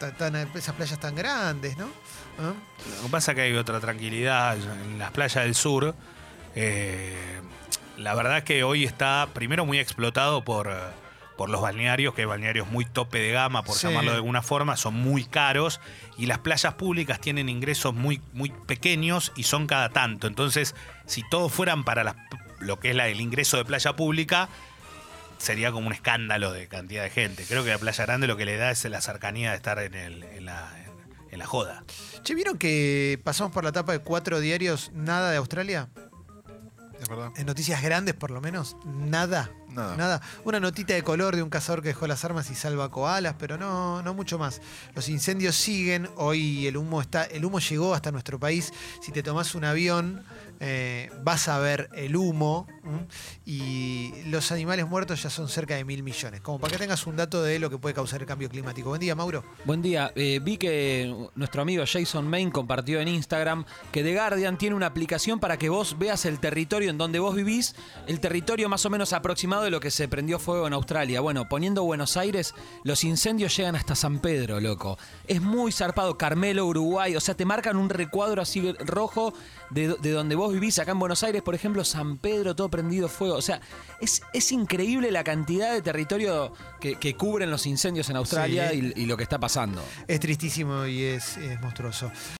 tan, 0.00 0.16
tan- 0.16 0.36
esas 0.56 0.74
playas 0.74 0.98
tan 0.98 1.14
grandes, 1.14 1.76
¿no? 1.76 1.86
¿Ah? 2.40 2.52
Lo 2.98 3.02
que 3.04 3.08
pasa 3.10 3.32
es 3.32 3.36
que 3.36 3.42
hay 3.42 3.52
otra 3.54 3.78
tranquilidad 3.78 4.56
en 4.56 4.98
las 4.98 5.10
playas 5.12 5.44
del 5.44 5.54
sur. 5.54 5.94
eh, 6.54 7.40
la 7.98 8.14
verdad 8.14 8.38
es 8.38 8.44
que 8.44 8.64
hoy 8.64 8.84
está 8.84 9.28
primero 9.32 9.64
muy 9.64 9.78
explotado 9.78 10.42
por, 10.42 10.68
eh, 10.68 10.74
por 11.42 11.50
los 11.50 11.60
balnearios, 11.60 12.14
que 12.14 12.20
hay 12.20 12.26
balnearios 12.28 12.70
muy 12.70 12.84
tope 12.84 13.18
de 13.18 13.32
gama, 13.32 13.64
por 13.64 13.74
Sí. 13.76 13.88
llamarlo 13.88 14.12
de 14.12 14.18
alguna 14.18 14.42
forma, 14.42 14.76
son 14.76 14.94
muy 14.94 15.24
caros 15.24 15.80
y 16.16 16.26
las 16.26 16.38
playas 16.38 16.74
públicas 16.74 17.20
tienen 17.20 17.48
ingresos 17.48 17.92
muy, 17.94 18.22
muy 18.32 18.50
pequeños 18.50 19.32
y 19.34 19.42
son 19.42 19.66
cada 19.66 19.88
tanto. 19.88 20.28
Entonces, 20.28 20.76
si 21.04 21.28
todos 21.30 21.50
fueran 21.52 21.82
para 21.82 22.04
las- 22.04 22.14
lo 22.60 22.78
que 22.78 22.90
es 22.90 22.94
la, 22.96 23.08
el 23.08 23.20
ingreso 23.20 23.56
de 23.56 23.64
playa 23.64 23.96
pública, 23.96 24.48
sería 25.38 25.72
como 25.72 25.88
un 25.88 25.92
escándalo 25.92 26.52
de 26.52 26.68
cantidad 26.68 27.02
de 27.02 27.10
gente. 27.10 27.44
Creo 27.48 27.64
que 27.64 27.70
la 27.70 27.78
Playa 27.78 28.06
Grande 28.06 28.28
lo 28.28 28.36
que 28.36 28.44
le 28.44 28.56
da 28.56 28.70
es 28.70 28.84
la 28.84 29.00
cercanía 29.00 29.50
de 29.50 29.56
estar 29.56 29.80
en, 29.80 29.94
el- 29.94 30.22
en 30.22 30.44
la, 30.44 30.70
en 31.32 31.38
la 31.40 31.46
joda. 31.46 31.82
Che, 32.22 32.36
¿vieron 32.36 32.56
que 32.56 33.20
pasamos 33.24 33.50
por 33.52 33.64
la 33.64 33.72
tapa 33.72 33.90
de 33.90 33.98
cuatro 33.98 34.38
diarios, 34.38 34.92
nada 34.94 35.32
de 35.32 35.38
Australia? 35.38 35.88
Es 37.00 37.08
verdad. 37.08 37.32
En 37.36 37.46
noticias 37.46 37.82
grandes, 37.82 38.14
por 38.14 38.30
lo 38.30 38.40
menos, 38.40 38.76
nada. 39.72 39.96
Nada. 39.96 40.22
Una 40.44 40.60
notita 40.60 40.94
de 40.94 41.02
color 41.02 41.36
de 41.36 41.42
un 41.42 41.50
cazador 41.50 41.82
que 41.82 41.88
dejó 41.88 42.06
las 42.06 42.24
armas 42.24 42.50
y 42.50 42.54
salva 42.54 42.90
koalas, 42.90 43.34
pero 43.38 43.56
no, 43.58 44.02
no 44.02 44.14
mucho 44.14 44.38
más. 44.38 44.60
Los 44.94 45.08
incendios 45.08 45.56
siguen. 45.56 46.08
Hoy 46.16 46.66
el 46.66 46.76
humo 46.76 47.00
está, 47.00 47.24
el 47.24 47.44
humo 47.44 47.58
llegó 47.58 47.94
hasta 47.94 48.10
nuestro 48.12 48.38
país. 48.38 48.72
Si 49.00 49.12
te 49.12 49.22
tomás 49.22 49.54
un 49.54 49.64
avión, 49.64 50.24
eh, 50.64 51.10
vas 51.24 51.48
a 51.48 51.58
ver 51.58 51.88
el 51.92 52.14
humo. 52.14 52.68
Y 53.44 54.12
los 54.26 54.52
animales 54.52 54.88
muertos 54.88 55.22
ya 55.22 55.30
son 55.30 55.48
cerca 55.48 55.74
de 55.74 55.84
mil 55.84 56.04
millones. 56.04 56.40
Como 56.40 56.60
para 56.60 56.72
que 56.72 56.78
tengas 56.78 57.04
un 57.06 57.16
dato 57.16 57.42
de 57.42 57.58
lo 57.58 57.68
que 57.68 57.78
puede 57.78 57.94
causar 57.94 58.20
el 58.20 58.26
cambio 58.26 58.48
climático. 58.48 58.88
Buen 58.88 59.00
día, 59.00 59.16
Mauro. 59.16 59.42
Buen 59.64 59.82
día. 59.82 60.12
Eh, 60.14 60.40
vi 60.40 60.58
que 60.58 61.28
nuestro 61.34 61.62
amigo 61.62 61.84
Jason 61.84 62.28
Main 62.28 62.52
compartió 62.52 63.00
en 63.00 63.08
Instagram 63.08 63.64
que 63.90 64.04
The 64.04 64.14
Guardian 64.14 64.56
tiene 64.56 64.76
una 64.76 64.86
aplicación 64.86 65.40
para 65.40 65.56
que 65.56 65.68
vos 65.68 65.98
veas 65.98 66.24
el 66.26 66.38
territorio 66.38 66.90
en 66.90 66.98
donde 66.98 67.18
vos 67.18 67.34
vivís, 67.34 67.74
el 68.06 68.20
territorio 68.20 68.68
más 68.68 68.86
o 68.86 68.90
menos 68.90 69.12
aproximado 69.12 69.64
de 69.64 69.70
lo 69.70 69.80
que 69.80 69.90
se 69.90 70.06
prendió 70.06 70.38
fuego 70.38 70.68
en 70.68 70.74
Australia. 70.74 71.20
Bueno, 71.20 71.48
poniendo 71.48 71.82
Buenos 71.82 72.16
Aires, 72.16 72.54
los 72.84 73.02
incendios 73.02 73.56
llegan 73.56 73.74
hasta 73.74 73.96
San 73.96 74.20
Pedro, 74.20 74.60
loco. 74.60 74.96
Es 75.26 75.42
muy 75.42 75.72
zarpado. 75.72 76.16
Carmelo, 76.16 76.66
Uruguay. 76.66 77.16
O 77.16 77.20
sea, 77.20 77.34
te 77.34 77.44
marcan 77.44 77.76
un 77.76 77.88
recuadro 77.88 78.42
así 78.42 78.72
rojo 78.84 79.34
de, 79.72 79.96
de 80.00 80.10
donde 80.10 80.34
vos 80.34 80.52
vivís. 80.52 80.78
Acá 80.78 80.92
en 80.92 80.98
Buenos 80.98 81.22
Aires, 81.22 81.42
por 81.42 81.54
ejemplo, 81.54 81.84
San 81.84 82.18
Pedro, 82.18 82.54
todo 82.54 82.68
prendido 82.68 83.08
fuego. 83.08 83.34
O 83.36 83.42
sea, 83.42 83.60
es, 84.00 84.22
es 84.32 84.52
increíble 84.52 85.10
la 85.10 85.24
cantidad 85.24 85.72
de 85.72 85.82
territorio 85.82 86.52
que, 86.80 86.96
que 86.96 87.14
cubren 87.16 87.50
los 87.50 87.66
incendios 87.66 88.08
en 88.10 88.16
Australia 88.16 88.70
Sí. 88.70 88.92
y, 88.96 89.02
y 89.02 89.06
lo 89.06 89.16
que 89.16 89.22
está 89.22 89.38
pasando. 89.40 89.82
Es 90.06 90.20
tristísimo 90.20 90.86
y 90.86 91.02
es, 91.02 91.36
es 91.38 91.60
monstruoso. 91.60 92.10